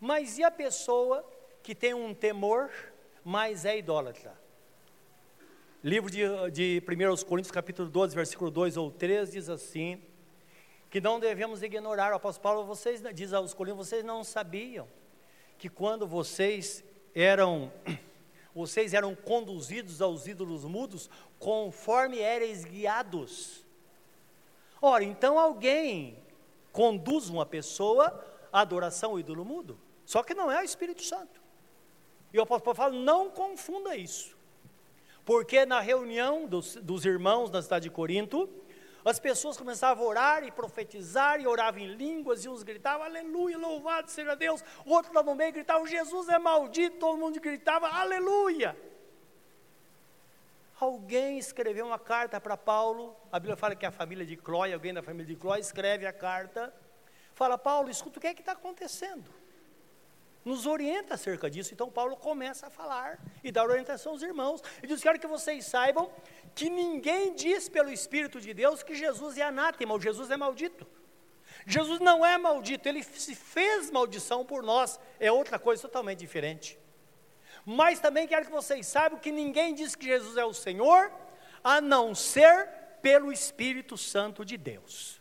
Mas 0.00 0.38
e 0.38 0.42
a 0.42 0.50
pessoa 0.50 1.24
que 1.62 1.74
tem 1.74 1.92
um 1.92 2.14
temor, 2.14 2.70
mas 3.22 3.66
é 3.66 3.76
idólatra? 3.76 4.32
Livro 5.84 6.10
de, 6.10 6.22
de 6.50 6.82
1 6.86 7.24
Coríntios, 7.24 7.52
capítulo 7.52 7.88
12, 7.88 8.14
versículo 8.14 8.50
2 8.50 8.76
ou 8.76 8.90
3, 8.90 9.30
diz 9.32 9.48
assim, 9.48 10.02
que 10.90 11.00
não 11.00 11.20
devemos 11.20 11.62
ignorar, 11.62 12.12
o 12.12 12.16
apóstolo 12.16 12.42
Paulo 12.42 12.66
vocês, 12.66 13.02
diz 13.14 13.32
aos 13.32 13.54
Coríntios, 13.54 13.88
vocês 13.88 14.04
não 14.04 14.24
sabiam 14.24 14.88
que 15.58 15.68
quando 15.68 16.06
vocês 16.06 16.82
eram 17.14 17.70
vocês 18.54 18.94
eram 18.94 19.14
conduzidos 19.14 20.02
aos 20.02 20.26
ídolos 20.26 20.64
mudos 20.64 21.08
conforme 21.38 22.18
eres 22.18 22.64
guiados. 22.64 23.64
Ora, 24.82 25.04
então 25.04 25.38
alguém 25.38 26.18
conduz 26.72 27.28
uma 27.28 27.46
pessoa 27.46 28.24
à 28.52 28.60
adoração 28.60 29.12
ao 29.12 29.20
ídolo 29.20 29.44
mudo, 29.44 29.78
só 30.10 30.24
que 30.24 30.34
não 30.34 30.50
é 30.50 30.60
o 30.60 30.64
Espírito 30.64 31.04
Santo. 31.04 31.40
E 32.32 32.38
o 32.40 32.42
apóstolo 32.42 32.74
Paulo 32.74 32.90
fala: 32.90 33.04
não 33.04 33.30
confunda 33.30 33.94
isso, 33.94 34.36
porque 35.24 35.64
na 35.64 35.78
reunião 35.78 36.48
dos, 36.48 36.74
dos 36.74 37.04
irmãos 37.04 37.48
na 37.48 37.62
cidade 37.62 37.84
de 37.84 37.90
Corinto, 37.90 38.50
as 39.04 39.20
pessoas 39.20 39.56
começavam 39.56 40.04
a 40.04 40.08
orar 40.08 40.42
e 40.42 40.50
profetizar, 40.50 41.40
e 41.40 41.46
oravam 41.46 41.80
em 41.80 41.94
línguas, 41.94 42.44
e 42.44 42.48
uns 42.48 42.64
gritavam, 42.64 43.06
aleluia, 43.06 43.56
louvado 43.56 44.10
seja 44.10 44.34
Deus. 44.34 44.64
Outro 44.84 45.14
lá 45.14 45.22
no 45.22 45.36
meio 45.36 45.52
gritava, 45.52 45.86
Jesus 45.86 46.28
é 46.28 46.40
maldito, 46.40 46.96
todo 46.96 47.16
mundo 47.16 47.38
gritava, 47.38 47.86
aleluia. 47.86 48.76
Alguém 50.80 51.38
escreveu 51.38 51.86
uma 51.86 52.00
carta 52.00 52.40
para 52.40 52.56
Paulo, 52.56 53.14
a 53.30 53.38
Bíblia 53.38 53.56
fala 53.56 53.76
que 53.76 53.86
a 53.86 53.92
família 53.92 54.26
de 54.26 54.36
Clói, 54.36 54.74
alguém 54.74 54.92
da 54.92 55.04
família 55.04 55.32
de 55.32 55.40
Clói 55.40 55.60
escreve 55.60 56.04
a 56.04 56.12
carta, 56.12 56.74
fala, 57.32 57.56
Paulo, 57.56 57.88
escuta 57.88 58.18
o 58.18 58.20
que 58.20 58.26
é 58.26 58.34
que 58.34 58.42
está 58.42 58.52
acontecendo 58.52 59.38
nos 60.44 60.66
orienta 60.66 61.14
acerca 61.14 61.50
disso. 61.50 61.72
Então 61.74 61.90
Paulo 61.90 62.16
começa 62.16 62.66
a 62.66 62.70
falar 62.70 63.18
e 63.44 63.52
dar 63.52 63.64
orientação 63.64 64.12
aos 64.12 64.22
irmãos. 64.22 64.62
E 64.82 64.86
diz: 64.86 65.02
Quero 65.02 65.18
que 65.18 65.26
vocês 65.26 65.66
saibam 65.66 66.10
que 66.54 66.70
ninguém 66.70 67.34
diz 67.34 67.68
pelo 67.68 67.90
Espírito 67.90 68.40
de 68.40 68.52
Deus 68.54 68.82
que 68.82 68.94
Jesus 68.94 69.36
é 69.38 69.42
anátema, 69.42 69.94
ou 69.94 70.00
Jesus 70.00 70.30
é 70.30 70.36
maldito. 70.36 70.86
Jesus 71.66 72.00
não 72.00 72.24
é 72.24 72.38
maldito, 72.38 72.88
ele 72.88 73.02
se 73.02 73.34
fez 73.34 73.90
maldição 73.90 74.44
por 74.44 74.62
nós, 74.62 74.98
é 75.18 75.30
outra 75.30 75.58
coisa 75.58 75.82
totalmente 75.82 76.18
diferente. 76.18 76.78
Mas 77.64 78.00
também 78.00 78.26
quero 78.26 78.46
que 78.46 78.52
vocês 78.52 78.86
saibam 78.86 79.18
que 79.18 79.30
ninguém 79.30 79.74
diz 79.74 79.94
que 79.94 80.06
Jesus 80.06 80.36
é 80.36 80.44
o 80.44 80.54
Senhor, 80.54 81.12
a 81.62 81.80
não 81.80 82.14
ser 82.14 82.66
pelo 83.02 83.32
Espírito 83.32 83.98
Santo 83.98 84.44
de 84.44 84.56
Deus. 84.56 85.19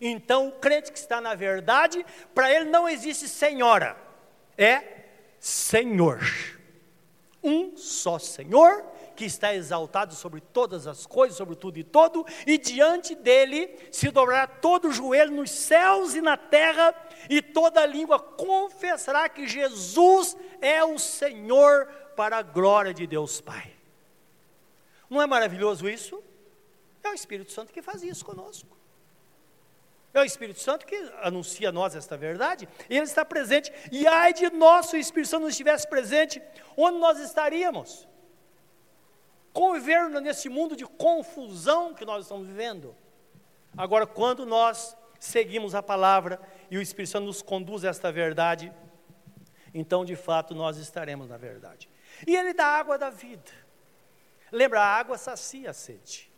Então, 0.00 0.48
o 0.48 0.52
crente 0.52 0.90
que 0.90 0.98
está 0.98 1.20
na 1.20 1.34
verdade, 1.34 2.04
para 2.34 2.52
ele 2.52 2.64
não 2.70 2.88
existe 2.88 3.28
senhora, 3.28 3.96
é 4.56 5.00
Senhor. 5.38 6.20
Um 7.42 7.76
só 7.76 8.18
Senhor, 8.18 8.84
que 9.16 9.24
está 9.24 9.54
exaltado 9.54 10.14
sobre 10.14 10.40
todas 10.40 10.86
as 10.86 11.04
coisas, 11.04 11.36
sobre 11.36 11.54
tudo 11.54 11.78
e 11.78 11.84
todo, 11.84 12.24
e 12.46 12.56
diante 12.56 13.14
dele 13.14 13.74
se 13.92 14.10
dobrará 14.10 14.46
todo 14.46 14.88
o 14.88 14.92
joelho 14.92 15.32
nos 15.32 15.50
céus 15.50 16.14
e 16.14 16.22
na 16.22 16.36
terra, 16.36 16.94
e 17.28 17.42
toda 17.42 17.84
língua 17.84 18.18
confessará 18.18 19.28
que 19.28 19.46
Jesus 19.46 20.36
é 20.60 20.82
o 20.82 20.98
Senhor 20.98 21.86
para 22.16 22.38
a 22.38 22.42
glória 22.42 22.94
de 22.94 23.06
Deus 23.06 23.40
Pai. 23.40 23.74
Não 25.08 25.20
é 25.20 25.26
maravilhoso 25.26 25.88
isso? 25.88 26.22
É 27.02 27.08
o 27.10 27.14
Espírito 27.14 27.52
Santo 27.52 27.72
que 27.72 27.82
faz 27.82 28.02
isso 28.02 28.24
conosco. 28.24 28.79
É 30.12 30.20
o 30.20 30.24
Espírito 30.24 30.58
Santo 30.58 30.84
que 30.84 30.96
anuncia 31.22 31.68
a 31.68 31.72
nós 31.72 31.94
esta 31.94 32.16
verdade, 32.16 32.68
e 32.88 32.96
ele 32.96 33.04
está 33.04 33.24
presente. 33.24 33.72
E 33.92 34.06
ai 34.06 34.32
de 34.32 34.50
nós 34.50 34.86
se 34.86 34.96
o 34.96 34.98
Espírito 34.98 35.28
Santo 35.30 35.42
não 35.42 35.48
estivesse 35.48 35.86
presente, 35.86 36.42
onde 36.76 36.98
nós 36.98 37.20
estaríamos? 37.20 38.08
Convivendo 39.52 40.20
nesse 40.20 40.48
mundo 40.48 40.74
de 40.74 40.84
confusão 40.84 41.94
que 41.94 42.04
nós 42.04 42.24
estamos 42.24 42.46
vivendo. 42.46 42.94
Agora, 43.76 44.04
quando 44.06 44.44
nós 44.44 44.96
seguimos 45.20 45.74
a 45.74 45.82
palavra 45.82 46.40
e 46.70 46.76
o 46.76 46.82
Espírito 46.82 47.12
Santo 47.12 47.26
nos 47.26 47.40
conduz 47.40 47.84
a 47.84 47.88
esta 47.88 48.10
verdade, 48.10 48.72
então 49.72 50.04
de 50.04 50.16
fato 50.16 50.56
nós 50.56 50.76
estaremos 50.76 51.28
na 51.28 51.36
verdade. 51.36 51.88
E 52.26 52.34
ele 52.34 52.52
dá 52.52 52.66
água 52.66 52.98
da 52.98 53.10
vida. 53.10 53.52
Lembra, 54.50 54.80
a 54.80 54.86
água 54.86 55.16
sacia 55.16 55.70
a 55.70 55.72
sede. 55.72 56.28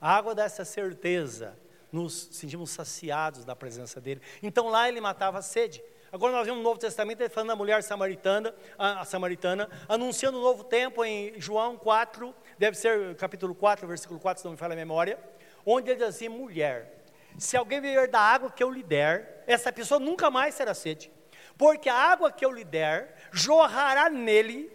A 0.00 0.14
água 0.14 0.36
dá 0.36 0.44
essa 0.44 0.64
certeza 0.64 1.56
nos 1.96 2.28
sentimos 2.32 2.70
saciados 2.70 3.44
da 3.44 3.56
presença 3.56 4.00
dele. 4.00 4.20
Então 4.42 4.68
lá 4.68 4.88
ele 4.88 5.00
matava 5.00 5.38
a 5.38 5.42
sede. 5.42 5.82
Agora 6.12 6.32
nós 6.32 6.46
vemos 6.46 6.58
no 6.58 6.64
Novo 6.64 6.78
Testamento 6.78 7.20
ele 7.20 7.30
falando 7.30 7.48
da 7.48 7.56
mulher 7.56 7.82
samaritana, 7.82 8.54
a, 8.78 9.00
a, 9.00 9.04
samaritana, 9.04 9.68
anunciando 9.88 10.38
o 10.38 10.40
um 10.40 10.44
novo 10.44 10.62
tempo 10.62 11.04
em 11.04 11.40
João 11.40 11.76
4, 11.76 12.34
deve 12.58 12.76
ser 12.76 13.16
capítulo 13.16 13.54
4, 13.54 13.88
versículo 13.88 14.20
4, 14.20 14.40
se 14.40 14.44
não 14.44 14.52
me 14.52 14.58
falha 14.58 14.74
a 14.74 14.76
memória, 14.76 15.18
onde 15.64 15.90
ele 15.90 15.98
diz 15.98 16.08
assim: 16.08 16.28
mulher, 16.28 17.04
se 17.38 17.56
alguém 17.56 17.80
beber 17.80 18.08
da 18.08 18.20
água 18.20 18.50
que 18.50 18.62
eu 18.62 18.70
lhe 18.70 18.82
der, 18.82 19.42
essa 19.46 19.72
pessoa 19.72 19.98
nunca 19.98 20.30
mais 20.30 20.54
será 20.54 20.74
sede, 20.74 21.10
porque 21.58 21.88
a 21.88 21.94
água 21.94 22.30
que 22.30 22.44
eu 22.44 22.52
lhe 22.52 22.64
der 22.64 23.16
jorrará 23.32 24.08
nele 24.08 24.70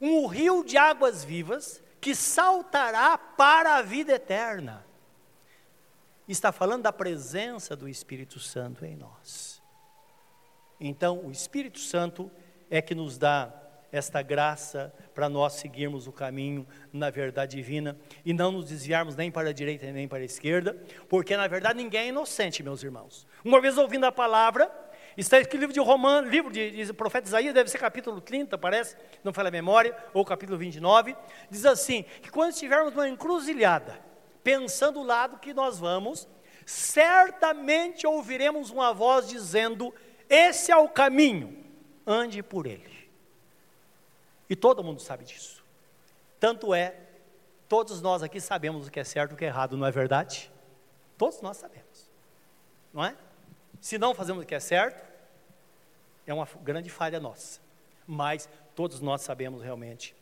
um 0.00 0.26
rio 0.26 0.64
de 0.64 0.76
águas 0.76 1.24
vivas 1.24 1.82
que 2.00 2.14
saltará 2.14 3.16
para 3.16 3.76
a 3.76 3.82
vida 3.82 4.12
eterna 4.12 4.91
está 6.32 6.50
falando 6.52 6.82
da 6.82 6.92
presença 6.92 7.76
do 7.76 7.88
Espírito 7.88 8.38
Santo 8.38 8.84
em 8.84 8.96
nós. 8.96 9.62
Então, 10.80 11.24
o 11.24 11.30
Espírito 11.30 11.78
Santo 11.78 12.30
é 12.70 12.82
que 12.82 12.94
nos 12.94 13.16
dá 13.18 13.62
esta 13.92 14.22
graça 14.22 14.92
para 15.14 15.28
nós 15.28 15.52
seguirmos 15.52 16.06
o 16.06 16.12
caminho 16.12 16.66
na 16.90 17.10
verdade 17.10 17.56
divina 17.56 17.96
e 18.24 18.32
não 18.32 18.50
nos 18.50 18.64
desviarmos 18.64 19.14
nem 19.14 19.30
para 19.30 19.50
a 19.50 19.52
direita 19.52 19.92
nem 19.92 20.08
para 20.08 20.20
a 20.20 20.24
esquerda, 20.24 20.74
porque 21.10 21.36
na 21.36 21.46
verdade 21.46 21.76
ninguém 21.76 22.00
é 22.00 22.08
inocente, 22.08 22.62
meus 22.62 22.82
irmãos. 22.82 23.26
Uma 23.44 23.60
vez 23.60 23.76
ouvindo 23.76 24.04
a 24.06 24.10
palavra, 24.10 24.72
está 25.14 25.38
escrito 25.38 25.60
livro 25.60 25.74
de 25.74 25.80
Romano, 25.80 26.28
livro 26.28 26.50
de, 26.50 26.70
de 26.70 26.92
profeta 26.94 27.28
Isaías, 27.28 27.52
deve 27.52 27.70
ser 27.70 27.78
capítulo 27.78 28.20
30, 28.20 28.56
parece, 28.56 28.96
não 29.22 29.32
fala 29.32 29.48
a 29.48 29.52
memória, 29.52 29.94
ou 30.14 30.24
capítulo 30.24 30.58
29, 30.58 31.14
diz 31.50 31.66
assim: 31.66 32.04
que 32.22 32.30
quando 32.30 32.52
estivermos 32.52 32.94
numa 32.94 33.08
encruzilhada, 33.08 34.00
pensando 34.42 35.00
o 35.00 35.04
lado 35.04 35.38
que 35.38 35.54
nós 35.54 35.78
vamos, 35.78 36.28
certamente 36.66 38.06
ouviremos 38.06 38.70
uma 38.70 38.92
voz 38.92 39.28
dizendo: 39.28 39.94
Esse 40.28 40.70
é 40.70 40.76
o 40.76 40.88
caminho, 40.88 41.64
ande 42.06 42.42
por 42.42 42.66
ele. 42.66 43.10
E 44.48 44.56
todo 44.56 44.84
mundo 44.84 45.00
sabe 45.00 45.24
disso. 45.24 45.64
Tanto 46.38 46.74
é, 46.74 46.96
todos 47.68 48.02
nós 48.02 48.22
aqui 48.22 48.40
sabemos 48.40 48.86
o 48.86 48.90
que 48.90 49.00
é 49.00 49.04
certo 49.04 49.32
e 49.32 49.34
o 49.34 49.36
que 49.36 49.44
é 49.44 49.48
errado, 49.48 49.76
não 49.76 49.86
é 49.86 49.90
verdade? 49.90 50.50
Todos 51.16 51.40
nós 51.40 51.56
sabemos, 51.56 52.10
não 52.92 53.04
é? 53.04 53.16
Se 53.80 53.98
não 53.98 54.14
fazemos 54.14 54.42
o 54.42 54.46
que 54.46 54.54
é 54.54 54.60
certo, 54.60 55.02
é 56.26 56.34
uma 56.34 56.48
grande 56.62 56.90
falha 56.90 57.18
nossa. 57.18 57.60
Mas 58.06 58.48
todos 58.74 59.00
nós 59.00 59.22
sabemos 59.22 59.62
realmente 59.62 60.14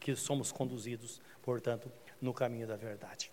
que 0.00 0.14
somos 0.16 0.50
conduzidos, 0.52 1.20
portanto, 1.42 1.90
no 2.20 2.32
caminho 2.32 2.66
da 2.66 2.76
verdade. 2.76 3.30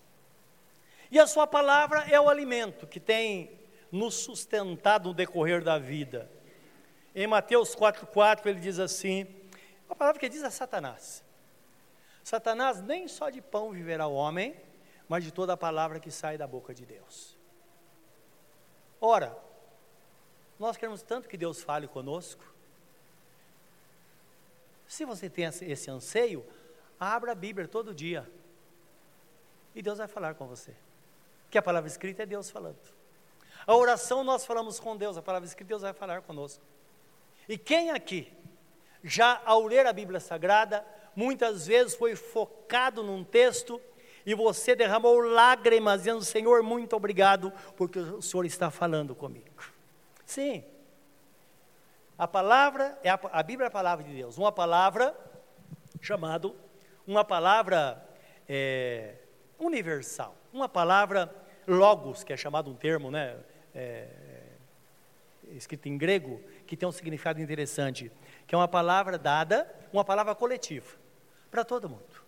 E 1.13 1.19
a 1.19 1.27
sua 1.27 1.45
palavra 1.45 1.99
é 2.09 2.19
o 2.19 2.27
alimento 2.27 2.87
que 2.87 2.99
tem 2.99 3.59
nos 3.91 4.15
sustentado 4.15 5.09
no 5.09 5.13
decorrer 5.13 5.63
da 5.63 5.77
vida. 5.77 6.27
Em 7.13 7.27
Mateus 7.27 7.75
4,4 7.75 8.47
ele 8.47 8.59
diz 8.59 8.79
assim: 8.79 9.27
a 9.87 9.93
palavra 9.93 10.19
que 10.19 10.27
diz 10.27 10.41
a 10.41 10.49
Satanás. 10.49 11.23
Satanás 12.23 12.81
nem 12.81 13.07
só 13.07 13.29
de 13.29 13.41
pão 13.41 13.69
viverá 13.69 14.07
o 14.07 14.15
homem, 14.15 14.59
mas 15.07 15.23
de 15.23 15.31
toda 15.31 15.53
a 15.53 15.57
palavra 15.57 15.99
que 15.99 16.09
sai 16.09 16.35
da 16.35 16.47
boca 16.47 16.73
de 16.73 16.83
Deus. 16.83 17.37
Ora, 18.99 19.37
nós 20.57 20.77
queremos 20.77 21.03
tanto 21.03 21.29
que 21.29 21.37
Deus 21.37 21.61
fale 21.61 21.87
conosco. 21.87 22.43
Se 24.87 25.05
você 25.05 25.29
tem 25.29 25.45
esse 25.45 25.91
anseio, 25.91 26.43
abra 26.99 27.33
a 27.33 27.35
Bíblia 27.35 27.67
todo 27.67 27.93
dia. 27.93 28.27
E 29.75 29.81
Deus 29.83 29.99
vai 29.99 30.07
falar 30.07 30.33
com 30.33 30.47
você. 30.47 30.75
Que 31.53 31.57
a 31.59 31.61
palavra 31.61 31.87
escrita 31.87 32.23
é 32.23 32.25
Deus 32.25 32.49
falando. 32.49 32.79
A 33.67 33.75
oração 33.75 34.23
nós 34.23 34.43
falamos 34.43 34.79
com 34.79 34.97
Deus, 34.97 35.17
a 35.17 35.21
palavra 35.21 35.45
escrita 35.45 35.67
Deus 35.67 35.83
vai 35.83 35.93
falar 35.93 36.23
conosco. 36.23 36.63
E 37.47 37.59
quem 37.59 37.91
aqui, 37.91 38.33
já 39.03 39.39
ao 39.45 39.63
ler 39.67 39.85
a 39.85 39.93
Bíblia 39.93 40.19
Sagrada, 40.19 40.83
muitas 41.15 41.67
vezes 41.67 41.93
foi 41.93 42.15
focado 42.15 43.03
num 43.03 43.23
texto 43.23 43.79
e 44.25 44.33
você 44.33 44.75
derramou 44.75 45.19
lágrimas 45.19 45.99
dizendo: 45.99 46.23
Senhor, 46.23 46.63
muito 46.63 46.95
obrigado, 46.95 47.53
porque 47.77 47.99
o 47.99 48.19
Senhor 48.19 48.45
está 48.45 48.71
falando 48.71 49.13
comigo. 49.13 49.63
Sim, 50.25 50.63
a 52.17 52.27
palavra, 52.27 52.97
é 53.03 53.11
a, 53.11 53.19
a 53.31 53.43
Bíblia 53.43 53.67
é 53.67 53.67
a 53.67 53.71
palavra 53.71 54.03
de 54.03 54.11
Deus, 54.11 54.39
uma 54.39 54.51
palavra 54.51 55.15
chamado, 56.01 56.55
uma 57.05 57.23
palavra 57.23 58.03
é, 58.49 59.17
universal, 59.59 60.35
uma 60.51 60.67
palavra 60.67 61.42
logos, 61.67 62.23
que 62.23 62.33
é 62.33 62.37
chamado 62.37 62.69
um 62.69 62.75
termo, 62.75 63.11
né, 63.11 63.37
é, 63.73 64.07
é, 65.49 65.53
escrito 65.53 65.87
em 65.87 65.97
grego, 65.97 66.41
que 66.65 66.77
tem 66.77 66.87
um 66.87 66.91
significado 66.91 67.41
interessante, 67.41 68.11
que 68.47 68.55
é 68.55 68.57
uma 68.57 68.67
palavra 68.67 69.17
dada, 69.17 69.73
uma 69.91 70.03
palavra 70.03 70.35
coletiva, 70.35 70.95
para 71.49 71.63
todo 71.63 71.89
mundo. 71.89 72.23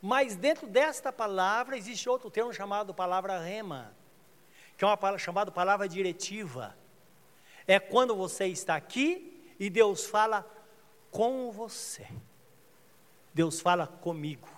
Mas 0.00 0.34
dentro 0.34 0.66
desta 0.66 1.12
palavra 1.12 1.76
existe 1.76 2.08
outro 2.08 2.28
termo 2.28 2.52
chamado 2.52 2.92
palavra 2.92 3.38
rema, 3.38 3.94
que 4.76 4.84
é 4.84 4.86
uma 4.86 4.96
palavra 4.96 5.18
chamada 5.18 5.50
palavra 5.52 5.88
diretiva. 5.88 6.76
É 7.68 7.78
quando 7.78 8.16
você 8.16 8.46
está 8.46 8.74
aqui 8.74 9.54
e 9.60 9.70
Deus 9.70 10.04
fala 10.04 10.44
com 11.10 11.52
você. 11.52 12.06
Deus 13.32 13.60
fala 13.60 13.86
comigo. 13.86 14.48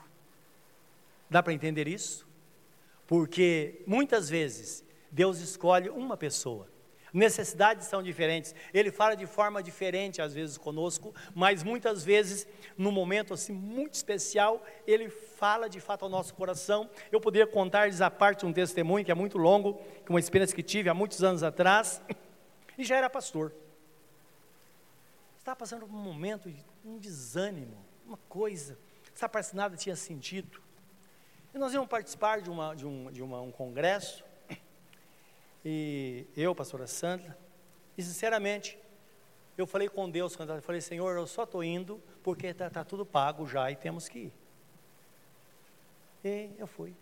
Dá 1.28 1.42
para 1.42 1.52
entender 1.52 1.87
isso? 1.87 2.26
Porque 3.06 3.82
muitas 3.86 4.28
vezes 4.28 4.84
Deus 5.10 5.38
escolhe 5.38 5.88
uma 5.88 6.16
pessoa. 6.16 6.68
Necessidades 7.14 7.86
são 7.86 8.02
diferentes. 8.02 8.52
Ele 8.72 8.90
fala 8.90 9.14
de 9.14 9.24
forma 9.24 9.62
diferente 9.62 10.20
às 10.20 10.34
vezes 10.34 10.58
conosco, 10.58 11.14
mas 11.32 11.62
muitas 11.62 12.02
vezes, 12.02 12.44
num 12.76 12.90
momento 12.90 13.32
assim 13.32 13.52
muito 13.52 13.94
especial, 13.94 14.60
ele 14.84 15.08
fala 15.08 15.68
de 15.68 15.78
fato 15.78 16.02
ao 16.02 16.08
nosso 16.08 16.34
coração. 16.34 16.90
Eu 17.12 17.20
poderia 17.20 17.46
contar-lhes 17.46 18.00
a 18.00 18.10
parte 18.10 18.44
um 18.44 18.52
testemunho 18.52 19.04
que 19.04 19.12
é 19.12 19.14
muito 19.14 19.38
longo, 19.38 19.80
que 20.04 20.10
uma 20.10 20.18
experiência 20.18 20.56
que 20.56 20.62
tive 20.62 20.88
há 20.88 20.94
muitos 20.94 21.22
anos 21.22 21.44
atrás, 21.44 22.02
e 22.76 22.82
já 22.82 22.96
era 22.96 23.08
pastor. 23.08 23.54
Estava 25.38 25.54
passando 25.54 25.86
por 25.86 25.94
um 25.94 26.02
momento 26.02 26.50
de 26.50 26.64
um 26.84 26.98
desânimo, 26.98 27.76
uma 28.04 28.18
coisa, 28.28 28.76
parece 29.30 29.50
que 29.50 29.56
nada 29.56 29.76
tinha 29.76 29.94
sentido. 29.94 30.60
E 31.54 31.58
nós 31.58 31.72
íamos 31.72 31.88
participar 31.88 32.40
de, 32.40 32.50
uma, 32.50 32.74
de, 32.74 32.84
um, 32.84 33.12
de 33.12 33.22
uma, 33.22 33.40
um 33.40 33.52
congresso, 33.52 34.24
e 35.64 36.26
eu, 36.36 36.52
pastora 36.52 36.88
Sandra, 36.88 37.38
e 37.96 38.02
sinceramente, 38.02 38.76
eu 39.56 39.64
falei 39.64 39.88
com 39.88 40.10
Deus 40.10 40.34
quando 40.34 40.52
eu 40.52 40.60
falei, 40.60 40.80
Senhor, 40.80 41.16
eu 41.16 41.28
só 41.28 41.44
estou 41.44 41.62
indo 41.62 42.02
porque 42.24 42.48
está 42.48 42.68
tá 42.68 42.82
tudo 42.82 43.06
pago 43.06 43.46
já 43.46 43.70
e 43.70 43.76
temos 43.76 44.08
que 44.08 44.18
ir. 44.18 44.32
E 46.24 46.50
eu 46.58 46.66
fui. 46.66 46.92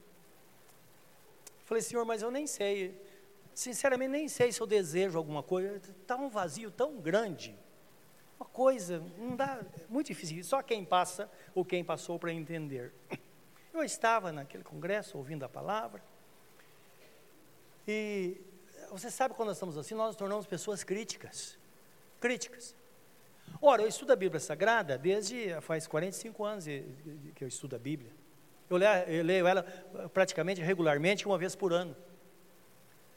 Falei, 1.64 1.82
Senhor, 1.82 2.04
mas 2.04 2.20
eu 2.20 2.30
nem 2.30 2.46
sei, 2.46 2.94
sinceramente 3.54 4.10
nem 4.10 4.28
sei 4.28 4.52
se 4.52 4.60
eu 4.60 4.66
desejo 4.66 5.16
alguma 5.16 5.42
coisa, 5.42 5.76
está 5.76 6.14
um 6.14 6.28
vazio 6.28 6.70
tão 6.70 7.00
grande, 7.00 7.56
uma 8.38 8.44
coisa, 8.44 9.02
não 9.16 9.34
dá, 9.34 9.64
muito 9.88 10.08
difícil, 10.08 10.44
só 10.44 10.60
quem 10.60 10.84
passa 10.84 11.30
ou 11.54 11.64
quem 11.64 11.82
passou 11.82 12.18
para 12.18 12.30
entender. 12.34 12.92
Eu 13.72 13.82
estava 13.82 14.30
naquele 14.32 14.64
congresso 14.64 15.16
ouvindo 15.16 15.44
a 15.44 15.48
palavra, 15.48 16.02
e 17.86 18.40
você 18.90 19.10
sabe 19.10 19.34
quando 19.34 19.48
nós 19.48 19.56
estamos 19.56 19.76
assim, 19.76 19.94
nós 19.94 20.08
nos 20.08 20.16
tornamos 20.16 20.46
pessoas 20.46 20.84
críticas. 20.84 21.58
Críticas. 22.20 22.76
Ora, 23.60 23.82
eu 23.82 23.88
estudo 23.88 24.12
a 24.12 24.16
Bíblia 24.16 24.40
Sagrada 24.40 24.96
desde 24.96 25.60
faz 25.60 25.86
45 25.86 26.44
anos 26.44 26.64
que 26.64 27.42
eu 27.42 27.48
estudo 27.48 27.76
a 27.76 27.78
Bíblia. 27.78 28.12
Eu 28.70 28.76
leio, 28.76 28.92
eu 29.08 29.24
leio 29.24 29.46
ela 29.46 29.62
praticamente 30.12 30.60
regularmente, 30.60 31.26
uma 31.26 31.36
vez 31.36 31.54
por 31.54 31.72
ano. 31.72 31.96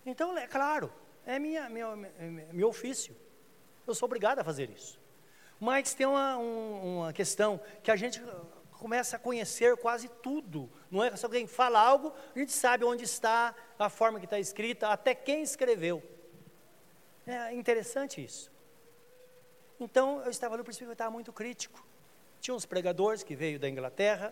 Então, 0.05 0.37
é 0.37 0.47
claro, 0.47 0.91
é 1.25 1.39
minha, 1.39 1.69
meu, 1.69 1.95
meu 2.51 2.69
ofício. 2.69 3.15
Eu 3.87 3.93
sou 3.93 4.07
obrigado 4.07 4.39
a 4.39 4.43
fazer 4.43 4.69
isso. 4.69 4.99
Mas 5.59 5.93
tem 5.93 6.05
uma, 6.05 6.37
um, 6.37 6.99
uma 6.99 7.13
questão 7.13 7.59
que 7.81 7.89
a 7.89 7.95
gente 7.95 8.21
começa 8.85 9.15
a 9.15 9.19
conhecer 9.19 9.75
quase 9.77 10.07
tudo. 10.21 10.69
Não 10.91 11.03
é 11.03 11.15
se 11.15 11.25
alguém 11.25 11.47
fala 11.47 11.79
algo, 11.79 12.13
a 12.35 12.37
gente 12.37 12.51
sabe 12.51 12.85
onde 12.85 13.03
está, 13.03 13.55
a 13.79 13.89
forma 13.89 14.19
que 14.19 14.27
está 14.27 14.39
escrita, 14.39 14.89
até 14.89 15.15
quem 15.15 15.41
escreveu. 15.41 16.03
É 17.25 17.51
interessante 17.55 18.23
isso. 18.23 18.51
Então, 19.79 20.21
eu 20.21 20.29
estava 20.29 20.55
isso 20.69 20.77
que 20.77 20.85
eu 20.85 20.91
estava 20.91 21.09
muito 21.09 21.33
crítico. 21.33 21.83
Tinha 22.39 22.53
uns 22.53 22.67
pregadores 22.67 23.23
que 23.23 23.35
veio 23.35 23.59
da 23.59 23.67
Inglaterra, 23.67 24.31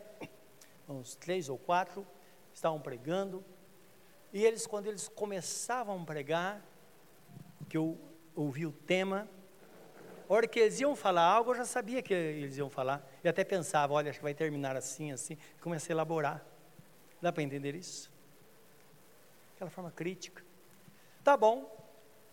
uns 0.88 1.16
três 1.16 1.50
ou 1.50 1.58
quatro, 1.58 2.06
estavam 2.54 2.80
pregando, 2.80 3.44
e 4.32 4.46
eles, 4.46 4.68
quando 4.68 4.86
eles 4.86 5.08
começavam 5.08 6.00
a 6.00 6.06
pregar, 6.06 6.62
que 7.68 7.76
eu 7.76 8.00
ouvi 8.36 8.68
o 8.68 8.72
tema, 8.72 9.28
a 10.30 10.32
hora 10.32 10.48
que 10.48 10.60
eles 10.60 10.80
iam 10.80 10.96
falar 10.96 11.24
algo, 11.24 11.50
eu 11.50 11.56
já 11.56 11.66
sabia 11.66 12.04
que 12.04 12.14
eles 12.14 12.56
iam 12.56 12.70
falar. 12.70 13.04
E 13.24 13.30
até 13.30 13.44
pensava, 13.44 13.94
olha, 13.94 14.10
acho 14.10 14.20
que 14.20 14.24
vai 14.24 14.34
terminar 14.34 14.76
assim, 14.76 15.12
assim. 15.12 15.38
E 15.58 15.62
comecei 15.62 15.94
a 15.94 15.96
elaborar. 15.96 16.44
Dá 17.22 17.32
para 17.32 17.42
entender 17.42 17.74
isso? 17.74 18.12
Aquela 19.56 19.70
forma 19.70 19.92
crítica. 19.92 20.44
Tá 21.24 21.38
bom, 21.38 21.74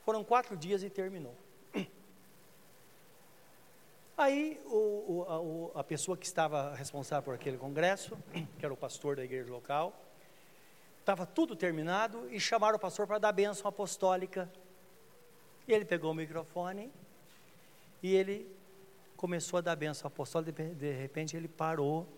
foram 0.05 0.25
quatro 0.25 0.57
dias 0.57 0.83
e 0.83 0.91
terminou. 0.91 1.37
Aí 4.19 4.61
o, 4.67 4.77
o, 4.77 5.73
a, 5.77 5.81
a, 5.81 5.85
pessoa 5.85 6.17
que 6.17 6.27
estava 6.27 6.75
responsável 6.75 7.23
por 7.23 7.35
aquele 7.35 7.57
congresso, 7.57 8.19
que 8.59 8.65
era 8.65 8.75
o 8.75 8.77
pastor 8.77 9.15
da 9.15 9.25
igreja 9.25 9.49
local, 9.53 9.95
estava 10.99 11.25
tudo 11.25 11.55
terminado 11.55 12.29
e 12.31 12.41
chamaram 12.41 12.77
o 12.77 12.81
pastor 12.81 13.07
para 13.07 13.19
dar 13.19 13.31
bênção 13.31 13.69
apostólica. 13.69 14.51
E 15.69 15.73
ele 15.73 15.85
pegou 15.85 16.11
o 16.11 16.15
microfone 16.15 16.93
e 18.03 18.13
ele 18.13 18.60
começou 19.21 19.59
a 19.59 19.61
dar 19.61 19.77
benção 19.77 20.09
apostólica, 20.09 20.51
de, 20.51 20.75
de 20.75 20.93
repente 20.93 21.37
ele 21.37 21.47
parou 21.47 22.09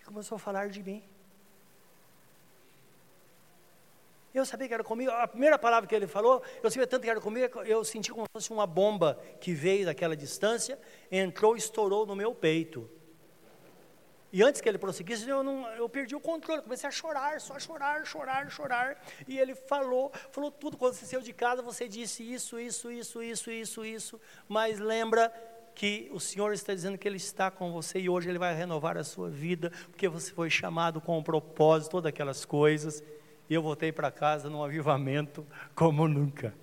e 0.00 0.04
começou 0.06 0.36
a 0.36 0.38
falar 0.38 0.70
de 0.70 0.82
mim. 0.82 1.04
Eu 4.34 4.46
sabia 4.46 4.66
que 4.68 4.72
era 4.72 4.82
comigo, 4.82 5.10
a 5.10 5.28
primeira 5.28 5.58
palavra 5.58 5.86
que 5.86 5.94
ele 5.94 6.06
falou, 6.06 6.42
eu 6.62 6.70
sabia 6.70 6.86
tanto 6.86 7.02
que 7.02 7.10
era 7.10 7.20
comigo, 7.20 7.60
eu 7.64 7.84
senti 7.84 8.10
como 8.10 8.24
se 8.24 8.32
fosse 8.32 8.50
uma 8.50 8.66
bomba 8.66 9.20
que 9.38 9.52
veio 9.52 9.84
daquela 9.84 10.16
distância, 10.16 10.78
entrou 11.10 11.56
e 11.56 11.58
estourou 11.58 12.06
no 12.06 12.16
meu 12.16 12.34
peito. 12.34 12.88
E 14.32 14.42
antes 14.42 14.62
que 14.62 14.68
ele 14.70 14.78
prosseguisse, 14.78 15.28
eu, 15.28 15.42
não, 15.42 15.68
eu 15.72 15.86
perdi 15.90 16.16
o 16.16 16.20
controle, 16.20 16.62
comecei 16.62 16.88
a 16.88 16.90
chorar, 16.90 17.38
só 17.38 17.58
chorar, 17.58 18.06
chorar, 18.06 18.50
chorar. 18.50 19.04
E 19.28 19.38
ele 19.38 19.54
falou, 19.54 20.10
falou 20.30 20.50
tudo. 20.50 20.78
Quando 20.78 20.94
você 20.94 21.04
saiu 21.04 21.20
de 21.20 21.34
casa, 21.34 21.60
você 21.60 21.86
disse 21.86 22.22
isso, 22.22 22.58
isso, 22.58 22.90
isso, 22.90 23.22
isso, 23.22 23.50
isso, 23.50 23.84
isso. 23.84 24.20
Mas 24.48 24.78
lembra 24.78 25.30
que 25.74 26.10
o 26.12 26.20
Senhor 26.20 26.52
está 26.52 26.74
dizendo 26.74 26.98
que 26.98 27.08
Ele 27.08 27.16
está 27.16 27.50
com 27.50 27.72
você 27.72 27.98
e 27.98 28.08
hoje 28.08 28.28
Ele 28.28 28.38
vai 28.38 28.54
renovar 28.54 28.96
a 28.96 29.04
sua 29.04 29.28
vida, 29.28 29.70
porque 29.90 30.08
você 30.08 30.32
foi 30.32 30.50
chamado 30.50 31.00
com 31.00 31.18
um 31.18 31.22
propósito, 31.22 31.92
todas 31.92 32.08
aquelas 32.08 32.44
coisas. 32.44 33.02
E 33.48 33.54
eu 33.54 33.62
voltei 33.62 33.92
para 33.92 34.10
casa 34.10 34.48
num 34.48 34.62
avivamento 34.62 35.46
como 35.74 36.06
nunca. 36.08 36.54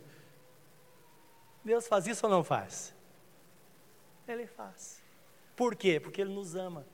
Deus 1.63 1.87
faz 1.87 2.07
isso 2.07 2.25
ou 2.25 2.31
não 2.31 2.43
faz? 2.43 2.95
Ele 4.27 4.47
faz. 4.47 5.03
Por 5.55 5.75
quê? 5.75 5.99
Porque 5.99 6.21
Ele 6.21 6.33
nos 6.33 6.55
ama. 6.55 6.85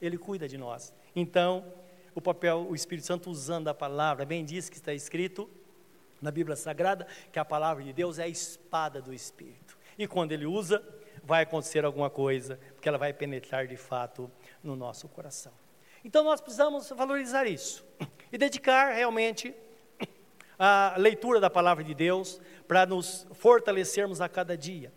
Ele 0.00 0.18
cuida 0.18 0.48
de 0.48 0.58
nós. 0.58 0.94
Então, 1.14 1.72
o 2.14 2.20
papel, 2.20 2.66
o 2.68 2.74
Espírito 2.74 3.06
Santo 3.06 3.30
usando 3.30 3.68
a 3.68 3.74
palavra, 3.74 4.24
bem 4.24 4.44
diz 4.44 4.68
que 4.68 4.76
está 4.76 4.92
escrito 4.92 5.48
na 6.20 6.30
Bíblia 6.30 6.56
Sagrada 6.56 7.06
que 7.32 7.38
a 7.38 7.44
palavra 7.44 7.82
de 7.82 7.92
Deus 7.92 8.18
é 8.18 8.24
a 8.24 8.28
espada 8.28 9.00
do 9.00 9.12
Espírito. 9.12 9.78
E 9.98 10.06
quando 10.06 10.32
ele 10.32 10.46
usa, 10.46 10.82
vai 11.22 11.42
acontecer 11.42 11.84
alguma 11.84 12.10
coisa, 12.10 12.58
porque 12.74 12.88
ela 12.88 12.98
vai 12.98 13.12
penetrar 13.12 13.66
de 13.66 13.76
fato 13.76 14.30
no 14.62 14.76
nosso 14.76 15.08
coração. 15.08 15.52
Então 16.04 16.24
nós 16.24 16.40
precisamos 16.40 16.88
valorizar 16.90 17.46
isso 17.46 17.84
e 18.32 18.38
dedicar 18.38 18.92
realmente 18.92 19.54
a 20.58 20.94
leitura 20.98 21.40
da 21.40 21.50
palavra 21.50 21.82
de 21.82 21.94
Deus 21.94 22.40
para 22.68 22.84
nos 22.86 23.26
fortalecermos 23.32 24.20
a 24.20 24.28
cada 24.28 24.56
dia. 24.56 24.92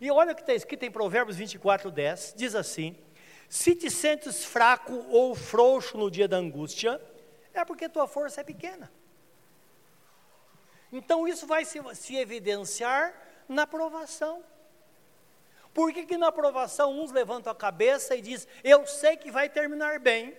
E 0.00 0.10
olha 0.10 0.32
o 0.32 0.34
que 0.34 0.40
está 0.40 0.54
escrito 0.54 0.84
em 0.84 0.90
Provérbios 0.90 1.36
24, 1.36 1.90
10, 1.90 2.34
diz 2.36 2.54
assim: 2.54 2.96
se 3.48 3.74
te 3.74 3.90
sentes 3.90 4.44
fraco 4.44 5.04
ou 5.08 5.34
frouxo 5.34 5.98
no 5.98 6.10
dia 6.10 6.28
da 6.28 6.36
angústia, 6.36 7.00
é 7.52 7.64
porque 7.64 7.88
tua 7.88 8.06
força 8.06 8.40
é 8.40 8.44
pequena. 8.44 8.90
Então 10.92 11.26
isso 11.26 11.46
vai 11.46 11.64
se, 11.64 11.80
se 11.94 12.16
evidenciar 12.16 13.14
na 13.48 13.66
provação. 13.66 14.44
Por 15.72 15.92
que, 15.92 16.04
que 16.04 16.16
na 16.16 16.32
provação 16.32 16.98
uns 16.98 17.12
levantam 17.12 17.52
a 17.52 17.56
cabeça 17.56 18.16
e 18.16 18.20
diz, 18.20 18.46
eu 18.64 18.86
sei 18.86 19.16
que 19.16 19.30
vai 19.30 19.48
terminar 19.48 20.00
bem, 20.00 20.36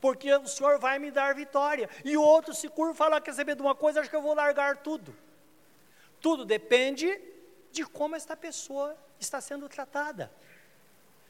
porque 0.00 0.32
o 0.34 0.48
Senhor 0.48 0.78
vai 0.78 0.98
me 0.98 1.10
dar 1.10 1.34
vitória. 1.34 1.88
E 2.04 2.16
o 2.16 2.22
outro 2.22 2.52
se 2.52 2.68
curva 2.68 2.92
e 2.92 2.96
fala, 2.96 3.20
quer 3.20 3.34
saber 3.34 3.54
de 3.54 3.62
uma 3.62 3.74
coisa, 3.74 4.00
acho 4.00 4.10
que 4.10 4.16
eu 4.16 4.22
vou 4.22 4.34
largar 4.34 4.78
tudo. 4.78 5.14
Tudo 6.20 6.44
depende 6.44 7.20
de 7.70 7.84
como 7.84 8.16
esta 8.16 8.36
pessoa 8.36 8.96
está 9.18 9.40
sendo 9.40 9.68
tratada. 9.68 10.32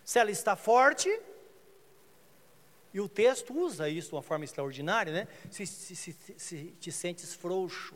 Se 0.05 0.19
ela 0.19 0.31
está 0.31 0.57
forte, 0.57 1.09
e 2.95 3.01
o 3.01 3.09
texto 3.09 3.57
usa 3.57 3.89
isso 3.89 4.09
de 4.09 4.15
uma 4.17 4.23
forma 4.23 4.45
extraordinária, 4.45 5.13
né? 5.13 5.29
Se, 5.51 5.67
se, 5.67 5.97
se, 5.97 6.17
se 6.37 6.65
te 6.81 6.93
sentes 6.93 7.35
frouxo, 7.35 7.95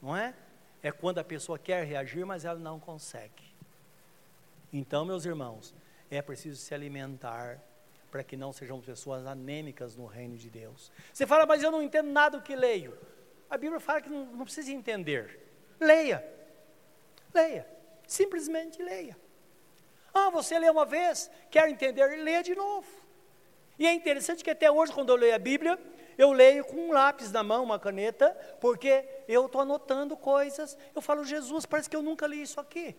não 0.00 0.16
é? 0.16 0.34
É 0.82 0.90
quando 0.90 1.18
a 1.18 1.24
pessoa 1.24 1.58
quer 1.58 1.84
reagir, 1.84 2.24
mas 2.24 2.44
ela 2.44 2.58
não 2.58 2.80
consegue. 2.80 3.49
Então, 4.72 5.04
meus 5.04 5.24
irmãos, 5.24 5.74
é 6.10 6.22
preciso 6.22 6.60
se 6.60 6.74
alimentar 6.74 7.60
para 8.10 8.24
que 8.24 8.36
não 8.36 8.52
sejamos 8.52 8.84
pessoas 8.84 9.26
anêmicas 9.26 9.96
no 9.96 10.06
reino 10.06 10.36
de 10.36 10.50
Deus. 10.50 10.90
Você 11.12 11.26
fala, 11.26 11.46
mas 11.46 11.62
eu 11.62 11.70
não 11.70 11.82
entendo 11.82 12.10
nada 12.10 12.38
do 12.38 12.42
que 12.42 12.56
leio. 12.56 12.96
A 13.48 13.56
Bíblia 13.56 13.80
fala 13.80 14.00
que 14.00 14.08
não, 14.08 14.26
não 14.26 14.44
precisa 14.44 14.70
entender. 14.72 15.38
Leia. 15.78 16.24
Leia. 17.32 17.66
Simplesmente 18.06 18.82
leia. 18.82 19.16
Ah, 20.12 20.30
você 20.30 20.58
lê 20.58 20.68
uma 20.68 20.84
vez, 20.84 21.30
quer 21.50 21.68
entender, 21.68 22.04
lê 22.16 22.42
de 22.42 22.54
novo. 22.54 22.86
E 23.78 23.86
é 23.86 23.92
interessante 23.92 24.42
que 24.42 24.50
até 24.50 24.70
hoje, 24.70 24.92
quando 24.92 25.10
eu 25.10 25.16
leio 25.16 25.34
a 25.34 25.38
Bíblia, 25.38 25.78
eu 26.18 26.32
leio 26.32 26.64
com 26.64 26.76
um 26.76 26.92
lápis 26.92 27.32
na 27.32 27.42
mão, 27.42 27.64
uma 27.64 27.78
caneta, 27.78 28.36
porque 28.60 29.04
eu 29.26 29.46
estou 29.46 29.60
anotando 29.60 30.16
coisas. 30.16 30.76
Eu 30.94 31.00
falo, 31.00 31.24
Jesus, 31.24 31.64
parece 31.64 31.88
que 31.88 31.96
eu 31.96 32.02
nunca 32.02 32.26
li 32.26 32.42
isso 32.42 32.60
aqui. 32.60 32.96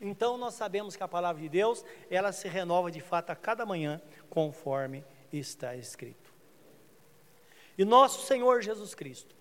Então 0.00 0.36
nós 0.36 0.54
sabemos 0.54 0.96
que 0.96 1.02
a 1.02 1.08
palavra 1.08 1.42
de 1.42 1.48
Deus, 1.48 1.84
ela 2.10 2.32
se 2.32 2.48
renova 2.48 2.90
de 2.90 3.00
fato 3.00 3.30
a 3.30 3.36
cada 3.36 3.64
manhã, 3.64 4.00
conforme 4.28 5.04
está 5.32 5.74
escrito. 5.74 6.34
E 7.78 7.84
nosso 7.84 8.26
Senhor 8.26 8.62
Jesus 8.62 8.94
Cristo, 8.94 9.34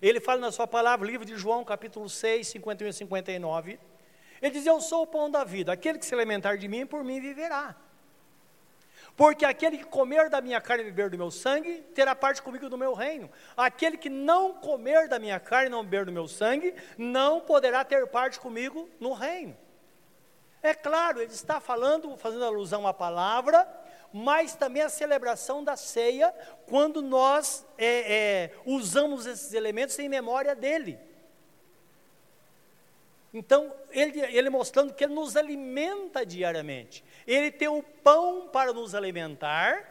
ele 0.00 0.20
fala 0.20 0.40
na 0.40 0.52
sua 0.52 0.66
palavra, 0.66 1.06
livro 1.06 1.24
de 1.24 1.36
João, 1.36 1.64
capítulo 1.64 2.08
6, 2.08 2.46
51 2.48 2.88
e 2.88 2.92
59, 2.92 3.78
ele 4.40 4.50
diz: 4.50 4.66
Eu 4.66 4.80
sou 4.80 5.02
o 5.02 5.06
pão 5.06 5.30
da 5.30 5.44
vida, 5.44 5.72
aquele 5.72 5.98
que 5.98 6.06
se 6.06 6.14
alimentar 6.14 6.56
de 6.56 6.66
mim, 6.66 6.84
por 6.84 7.04
mim 7.04 7.20
viverá. 7.20 7.76
Porque 9.16 9.44
aquele 9.44 9.78
que 9.78 9.84
comer 9.84 10.30
da 10.30 10.40
minha 10.40 10.60
carne 10.60 10.82
e 10.82 10.86
beber 10.86 11.10
do 11.10 11.18
meu 11.18 11.30
sangue, 11.30 11.84
terá 11.94 12.14
parte 12.14 12.40
comigo 12.40 12.68
do 12.68 12.78
meu 12.78 12.94
reino. 12.94 13.30
Aquele 13.56 13.96
que 13.96 14.08
não 14.08 14.54
comer 14.54 15.06
da 15.08 15.18
minha 15.18 15.38
carne 15.38 15.66
e 15.66 15.70
não 15.70 15.84
beber 15.84 16.06
do 16.06 16.12
meu 16.12 16.26
sangue, 16.26 16.74
não 16.96 17.40
poderá 17.40 17.84
ter 17.84 18.06
parte 18.06 18.40
comigo 18.40 18.88
no 18.98 19.12
reino. 19.12 19.56
É 20.62 20.74
claro, 20.74 21.20
ele 21.20 21.32
está 21.32 21.60
falando, 21.60 22.16
fazendo 22.16 22.44
alusão 22.44 22.86
à 22.86 22.94
palavra, 22.94 23.68
mas 24.12 24.54
também 24.54 24.82
a 24.82 24.88
celebração 24.88 25.64
da 25.64 25.76
ceia, 25.76 26.32
quando 26.66 27.02
nós 27.02 27.66
é, 27.76 27.86
é, 27.86 28.54
usamos 28.64 29.26
esses 29.26 29.52
elementos 29.54 29.98
em 29.98 30.08
memória 30.08 30.54
dele. 30.54 30.98
Então, 33.34 33.74
ele, 33.90 34.20
ele 34.20 34.50
mostrando 34.50 34.92
que 34.92 35.04
ele 35.04 35.14
nos 35.14 35.36
alimenta 35.36 36.24
diariamente. 36.24 37.02
Ele 37.26 37.50
tem 37.50 37.68
o 37.68 37.82
pão 37.82 38.48
para 38.52 38.72
nos 38.72 38.94
alimentar, 38.94 39.88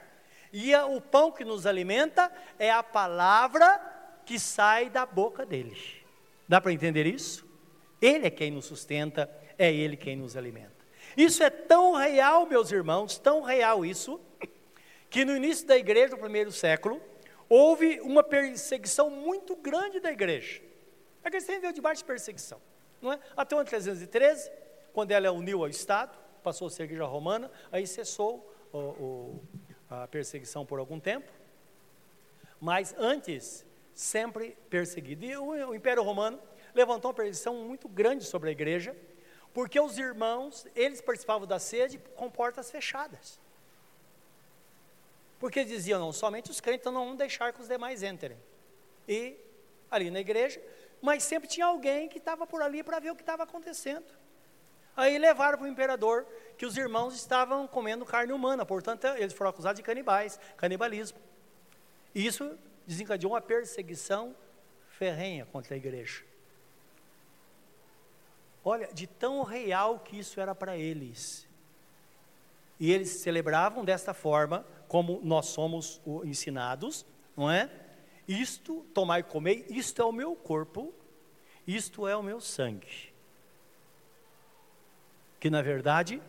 e 0.53 0.73
a, 0.73 0.85
o 0.85 1.01
pão 1.01 1.31
que 1.31 1.43
nos 1.43 1.65
alimenta 1.65 2.31
é 2.59 2.71
a 2.71 2.83
palavra 2.83 3.79
que 4.25 4.39
sai 4.39 4.89
da 4.89 5.05
boca 5.05 5.45
dele. 5.45 5.75
Dá 6.47 6.61
para 6.61 6.71
entender 6.71 7.07
isso? 7.07 7.49
Ele 7.99 8.27
é 8.27 8.29
quem 8.29 8.51
nos 8.51 8.65
sustenta, 8.65 9.29
é 9.61 9.71
ele 9.71 9.95
quem 9.95 10.15
nos 10.15 10.35
alimenta. 10.35 10.71
Isso 11.15 11.43
é 11.43 11.49
tão 11.49 11.93
real, 11.93 12.47
meus 12.47 12.71
irmãos, 12.71 13.19
tão 13.19 13.41
real 13.41 13.85
isso, 13.85 14.19
que 15.07 15.23
no 15.23 15.35
início 15.35 15.67
da 15.67 15.77
igreja, 15.77 16.15
no 16.15 16.17
primeiro 16.17 16.51
século, 16.51 16.99
houve 17.47 17.99
uma 18.01 18.23
perseguição 18.23 19.11
muito 19.11 19.55
grande 19.55 19.99
da 19.99 20.11
igreja. 20.11 20.61
A 21.23 21.27
igreja 21.27 21.59
veio 21.59 21.73
debaixo 21.73 22.01
de 22.01 22.07
perseguição. 22.07 22.59
Não 22.99 23.13
é? 23.13 23.19
Até 23.37 23.55
o 23.55 23.59
ano 23.59 23.69
313, 23.69 24.51
quando 24.93 25.11
ela 25.11 25.31
uniu 25.31 25.61
ao 25.61 25.69
Estado, 25.69 26.17
passou 26.41 26.65
a 26.67 26.71
ser 26.71 26.83
igreja 26.83 27.05
romana, 27.05 27.51
aí 27.71 27.85
cessou 27.85 28.51
o, 28.73 28.77
o, 28.77 29.43
a 29.89 30.07
perseguição 30.07 30.65
por 30.65 30.79
algum 30.79 30.99
tempo. 30.99 31.31
Mas 32.59 32.95
antes, 32.97 33.63
sempre 33.93 34.57
perseguido. 34.71 35.23
E 35.23 35.35
o, 35.35 35.69
o 35.69 35.75
Império 35.75 36.01
Romano 36.01 36.39
levantou 36.73 37.09
uma 37.09 37.15
perseguição 37.15 37.53
muito 37.55 37.87
grande 37.87 38.23
sobre 38.23 38.49
a 38.49 38.51
igreja, 38.51 38.95
porque 39.53 39.79
os 39.79 39.97
irmãos, 39.97 40.65
eles 40.75 41.01
participavam 41.01 41.47
da 41.47 41.59
sede 41.59 41.99
com 42.15 42.29
portas 42.29 42.71
fechadas. 42.71 43.39
Porque 45.39 45.63
diziam, 45.63 45.99
não, 45.99 46.13
somente 46.13 46.51
os 46.51 46.61
crentes 46.61 46.85
não 46.85 47.05
vão 47.05 47.15
deixar 47.15 47.51
que 47.51 47.61
os 47.61 47.67
demais 47.67 48.03
entrem. 48.03 48.37
E 49.07 49.35
ali 49.89 50.09
na 50.09 50.19
igreja, 50.19 50.61
mas 51.01 51.23
sempre 51.23 51.49
tinha 51.49 51.65
alguém 51.65 52.07
que 52.07 52.17
estava 52.17 52.45
por 52.47 52.61
ali 52.61 52.83
para 52.83 52.99
ver 52.99 53.11
o 53.11 53.15
que 53.15 53.23
estava 53.23 53.43
acontecendo. 53.43 54.05
Aí 54.95 55.17
levaram 55.17 55.57
para 55.57 55.65
o 55.65 55.69
imperador 55.69 56.25
que 56.57 56.65
os 56.65 56.77
irmãos 56.77 57.15
estavam 57.15 57.67
comendo 57.67 58.05
carne 58.05 58.31
humana, 58.31 58.65
portanto, 58.65 59.07
eles 59.07 59.33
foram 59.33 59.49
acusados 59.49 59.77
de 59.77 59.83
canibais, 59.83 60.39
canibalismo. 60.57 61.19
E 62.13 62.25
isso 62.25 62.57
desencadeou 62.85 63.33
uma 63.33 63.41
perseguição 63.41 64.35
ferrenha 64.97 65.45
contra 65.45 65.73
a 65.73 65.77
igreja. 65.77 66.23
Olha, 68.63 68.89
de 68.93 69.07
tão 69.07 69.43
real 69.43 69.99
que 69.99 70.19
isso 70.19 70.39
era 70.39 70.53
para 70.53 70.77
eles. 70.77 71.47
E 72.79 72.91
eles 72.91 73.09
celebravam 73.09 73.83
desta 73.83 74.13
forma, 74.13 74.65
como 74.87 75.19
nós 75.23 75.47
somos 75.47 76.01
ensinados, 76.23 77.05
não 77.35 77.49
é? 77.49 77.69
Isto, 78.27 78.85
tomar 78.93 79.19
e 79.19 79.23
comer, 79.23 79.65
isto 79.69 80.01
é 80.01 80.05
o 80.05 80.11
meu 80.11 80.35
corpo, 80.35 80.93
isto 81.65 82.07
é 82.07 82.15
o 82.15 82.23
meu 82.23 82.39
sangue. 82.39 83.11
Que 85.39 85.49
na 85.49 85.61
verdade, 85.61 86.21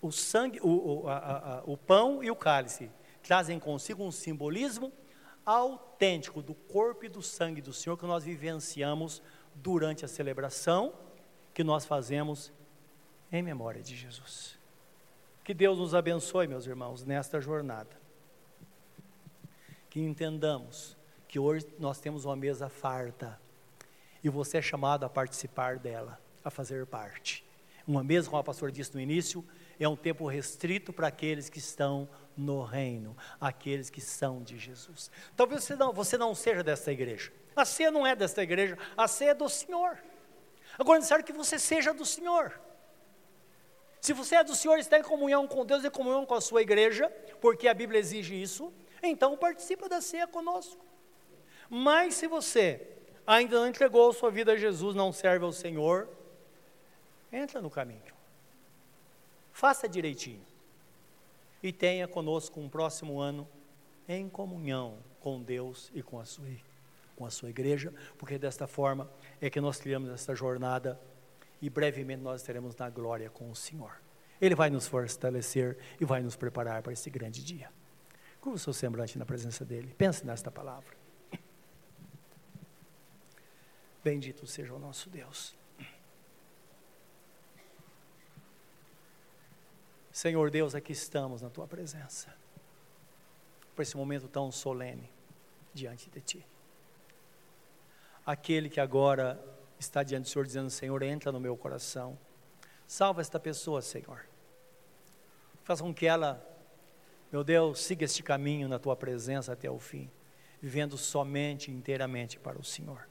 o 0.00 0.12
sangue, 0.12 0.60
o, 0.62 1.04
o, 1.04 1.08
a, 1.08 1.16
a, 1.16 1.62
o 1.64 1.76
pão 1.76 2.22
e 2.22 2.30
o 2.30 2.36
cálice 2.36 2.90
trazem 3.22 3.58
consigo 3.58 4.04
um 4.04 4.12
simbolismo 4.12 4.92
autêntico 5.44 6.42
do 6.42 6.54
corpo 6.54 7.04
e 7.06 7.08
do 7.08 7.22
sangue 7.22 7.62
do 7.62 7.72
Senhor 7.72 7.96
que 7.96 8.04
nós 8.04 8.24
vivenciamos 8.24 9.22
durante 9.54 10.04
a 10.04 10.08
celebração 10.08 10.92
que 11.56 11.64
nós 11.64 11.86
fazemos 11.86 12.52
em 13.32 13.42
memória 13.42 13.82
de 13.82 13.96
Jesus. 13.96 14.58
Que 15.42 15.54
Deus 15.54 15.78
nos 15.78 15.94
abençoe, 15.94 16.46
meus 16.46 16.66
irmãos, 16.66 17.02
nesta 17.02 17.40
jornada. 17.40 17.96
Que 19.88 19.98
entendamos 19.98 20.98
que 21.26 21.38
hoje 21.38 21.66
nós 21.78 21.98
temos 21.98 22.26
uma 22.26 22.36
mesa 22.36 22.68
farta 22.68 23.40
e 24.22 24.28
você 24.28 24.58
é 24.58 24.60
chamado 24.60 25.04
a 25.04 25.08
participar 25.08 25.78
dela, 25.78 26.20
a 26.44 26.50
fazer 26.50 26.84
parte. 26.84 27.42
Uma 27.88 28.04
mesa, 28.04 28.28
como 28.28 28.38
a 28.38 28.44
pastora 28.44 28.70
disse 28.70 28.94
no 28.94 29.00
início, 29.00 29.42
é 29.80 29.88
um 29.88 29.96
tempo 29.96 30.26
restrito 30.26 30.92
para 30.92 31.06
aqueles 31.06 31.48
que 31.48 31.58
estão 31.58 32.06
no 32.36 32.62
reino, 32.64 33.16
aqueles 33.40 33.88
que 33.88 34.02
são 34.02 34.42
de 34.42 34.58
Jesus. 34.58 35.10
Talvez 35.34 35.64
você 35.64 35.74
não, 35.74 35.90
você 35.90 36.18
não 36.18 36.34
seja 36.34 36.62
desta 36.62 36.92
igreja. 36.92 37.32
A 37.56 37.64
ceia 37.64 37.90
não 37.90 38.06
é 38.06 38.14
desta 38.14 38.42
igreja, 38.42 38.76
a 38.94 39.08
ceia 39.08 39.30
é 39.30 39.34
do 39.34 39.48
Senhor. 39.48 39.96
Agora 40.78 40.98
é 40.98 41.00
necessário 41.00 41.24
que 41.24 41.32
você 41.32 41.58
seja 41.58 41.92
do 41.92 42.04
Senhor. 42.04 42.60
Se 44.00 44.12
você 44.12 44.36
é 44.36 44.44
do 44.44 44.54
Senhor, 44.54 44.78
está 44.78 44.98
em 44.98 45.02
comunhão 45.02 45.46
com 45.48 45.64
Deus 45.64 45.82
e 45.82 45.90
comunhão 45.90 46.24
com 46.24 46.34
a 46.34 46.40
sua 46.40 46.62
igreja, 46.62 47.10
porque 47.40 47.66
a 47.66 47.74
Bíblia 47.74 47.98
exige 47.98 48.40
isso, 48.40 48.72
então 49.02 49.36
participa 49.36 49.88
da 49.88 50.00
ceia 50.00 50.26
conosco. 50.26 50.84
Mas 51.68 52.14
se 52.14 52.28
você 52.28 52.86
ainda 53.26 53.58
não 53.58 53.66
entregou 53.66 54.12
sua 54.12 54.30
vida 54.30 54.52
a 54.52 54.56
Jesus, 54.56 54.94
não 54.94 55.12
serve 55.12 55.44
ao 55.44 55.52
Senhor, 55.52 56.08
entra 57.32 57.60
no 57.60 57.70
caminho. 57.70 58.14
Faça 59.52 59.88
direitinho. 59.88 60.44
E 61.62 61.72
tenha 61.72 62.06
conosco 62.06 62.60
um 62.60 62.68
próximo 62.68 63.18
ano 63.18 63.48
em 64.08 64.28
comunhão 64.28 64.98
com 65.18 65.42
Deus 65.42 65.90
e 65.94 66.02
com 66.02 66.20
a 66.20 66.24
sua, 66.24 66.46
com 67.16 67.24
a 67.24 67.30
sua 67.30 67.50
igreja, 67.50 67.92
porque 68.18 68.38
desta 68.38 68.66
forma 68.66 69.10
é 69.40 69.50
que 69.50 69.60
nós 69.60 69.80
criamos 69.80 70.10
essa 70.10 70.34
jornada 70.34 71.00
e 71.60 71.70
brevemente 71.70 72.22
nós 72.22 72.42
estaremos 72.42 72.76
na 72.76 72.88
glória 72.90 73.30
com 73.30 73.50
o 73.50 73.56
Senhor. 73.56 74.00
Ele 74.40 74.54
vai 74.54 74.68
nos 74.68 74.86
fortalecer 74.86 75.78
e 75.98 76.04
vai 76.04 76.22
nos 76.22 76.36
preparar 76.36 76.82
para 76.82 76.92
esse 76.92 77.08
grande 77.08 77.42
dia. 77.42 77.70
Curva 78.40 78.56
o 78.56 78.58
seu 78.58 78.72
semblante 78.72 79.18
na 79.18 79.24
presença 79.24 79.64
dele. 79.64 79.94
Pense 79.96 80.24
nesta 80.24 80.50
palavra. 80.50 80.94
Bendito 84.04 84.46
seja 84.46 84.72
o 84.72 84.78
nosso 84.78 85.10
Deus. 85.10 85.56
Senhor 90.12 90.50
Deus, 90.50 90.74
aqui 90.74 90.92
estamos 90.92 91.42
na 91.42 91.50
tua 91.50 91.66
presença, 91.66 92.34
por 93.74 93.82
esse 93.82 93.96
momento 93.96 94.28
tão 94.28 94.50
solene 94.50 95.10
diante 95.74 96.08
de 96.08 96.20
ti. 96.20 96.46
Aquele 98.26 98.68
que 98.68 98.80
agora 98.80 99.40
está 99.78 100.02
diante 100.02 100.24
do 100.24 100.28
Senhor 100.28 100.44
dizendo: 100.44 100.68
Senhor, 100.68 101.00
entra 101.02 101.30
no 101.30 101.38
meu 101.38 101.56
coração, 101.56 102.18
salva 102.86 103.20
esta 103.20 103.38
pessoa, 103.38 103.80
Senhor. 103.80 104.26
Faça 105.62 105.82
com 105.82 105.94
que 105.94 106.06
ela, 106.06 106.44
meu 107.30 107.44
Deus, 107.44 107.80
siga 107.80 108.04
este 108.04 108.22
caminho 108.22 108.68
na 108.68 108.78
tua 108.78 108.96
presença 108.96 109.52
até 109.52 109.70
o 109.70 109.78
fim, 109.78 110.10
vivendo 110.60 110.98
somente 110.98 111.70
inteiramente 111.70 112.38
para 112.38 112.58
o 112.58 112.64
Senhor. 112.64 113.08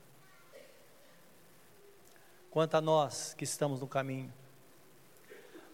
Quanto 2.51 2.75
a 2.75 2.81
nós 2.81 3.33
que 3.33 3.43
estamos 3.43 3.81
no 3.81 3.87
caminho, 3.87 4.33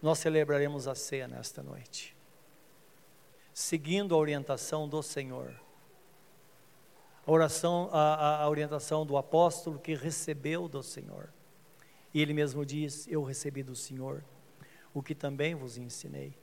nós 0.02 0.18
celebraremos 0.18 0.88
a 0.88 0.96
ceia 0.96 1.28
nesta 1.28 1.62
noite, 1.62 2.16
seguindo 3.54 4.14
a 4.14 4.18
orientação 4.18 4.88
do 4.88 5.00
Senhor, 5.00 5.54
a, 7.26 7.30
oração, 7.30 7.88
a, 7.92 8.42
a 8.42 8.48
orientação 8.48 9.06
do 9.06 9.16
apóstolo 9.16 9.78
que 9.78 9.94
recebeu 9.94 10.68
do 10.68 10.82
Senhor. 10.82 11.32
E 12.12 12.20
ele 12.20 12.34
mesmo 12.34 12.64
diz: 12.66 13.06
Eu 13.08 13.22
recebi 13.22 13.62
do 13.62 13.74
Senhor 13.74 14.24
o 14.92 15.02
que 15.02 15.14
também 15.14 15.54
vos 15.54 15.78
ensinei. 15.78 16.36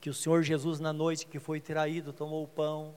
Que 0.00 0.10
o 0.10 0.14
Senhor 0.14 0.42
Jesus, 0.42 0.80
na 0.80 0.92
noite 0.92 1.26
que 1.26 1.38
foi 1.38 1.60
traído, 1.60 2.12
tomou 2.12 2.44
o 2.44 2.48
pão 2.48 2.94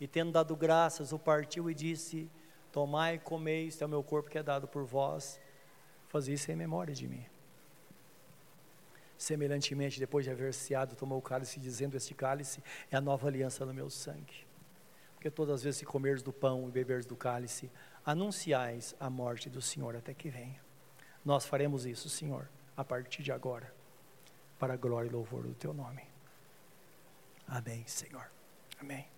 e, 0.00 0.06
tendo 0.06 0.32
dado 0.32 0.56
graças, 0.56 1.12
o 1.12 1.18
partiu 1.18 1.70
e 1.70 1.74
disse: 1.74 2.30
Tomai 2.72 3.16
e 3.16 3.18
comei, 3.18 3.68
este 3.68 3.82
é 3.82 3.86
o 3.86 3.88
meu 3.88 4.02
corpo 4.02 4.30
que 4.30 4.38
é 4.38 4.42
dado 4.42 4.66
por 4.66 4.84
vós. 4.84 5.40
Fazer 6.08 6.32
isso 6.32 6.50
em 6.50 6.56
memória 6.56 6.94
de 6.94 7.08
mim. 7.08 7.24
Semelhantemente, 9.16 9.98
depois 9.98 10.24
de 10.24 10.30
haver 10.30 10.52
ceado, 10.52 10.96
tomou 10.96 11.18
o 11.18 11.22
cálice, 11.22 11.60
dizendo: 11.60 11.96
Este 11.96 12.14
cálice 12.14 12.62
é 12.90 12.96
a 12.96 13.00
nova 13.00 13.28
aliança 13.28 13.64
no 13.64 13.74
meu 13.74 13.90
sangue. 13.90 14.43
Porque 15.24 15.34
todas 15.34 15.54
as 15.54 15.62
vezes 15.62 15.80
que 15.80 15.86
comeres 15.86 16.20
do 16.20 16.34
pão 16.34 16.68
e 16.68 16.70
beberes 16.70 17.06
do 17.06 17.16
cálice, 17.16 17.70
anunciais 18.04 18.94
a 19.00 19.08
morte 19.08 19.48
do 19.48 19.62
Senhor 19.62 19.96
até 19.96 20.12
que 20.12 20.28
venha. 20.28 20.60
Nós 21.24 21.46
faremos 21.46 21.86
isso, 21.86 22.10
Senhor, 22.10 22.46
a 22.76 22.84
partir 22.84 23.22
de 23.22 23.32
agora, 23.32 23.72
para 24.58 24.74
a 24.74 24.76
glória 24.76 25.08
e 25.08 25.10
louvor 25.10 25.44
do 25.44 25.54
Teu 25.54 25.72
nome. 25.72 26.02
Amém, 27.48 27.86
Senhor. 27.86 28.30
Amém. 28.78 29.13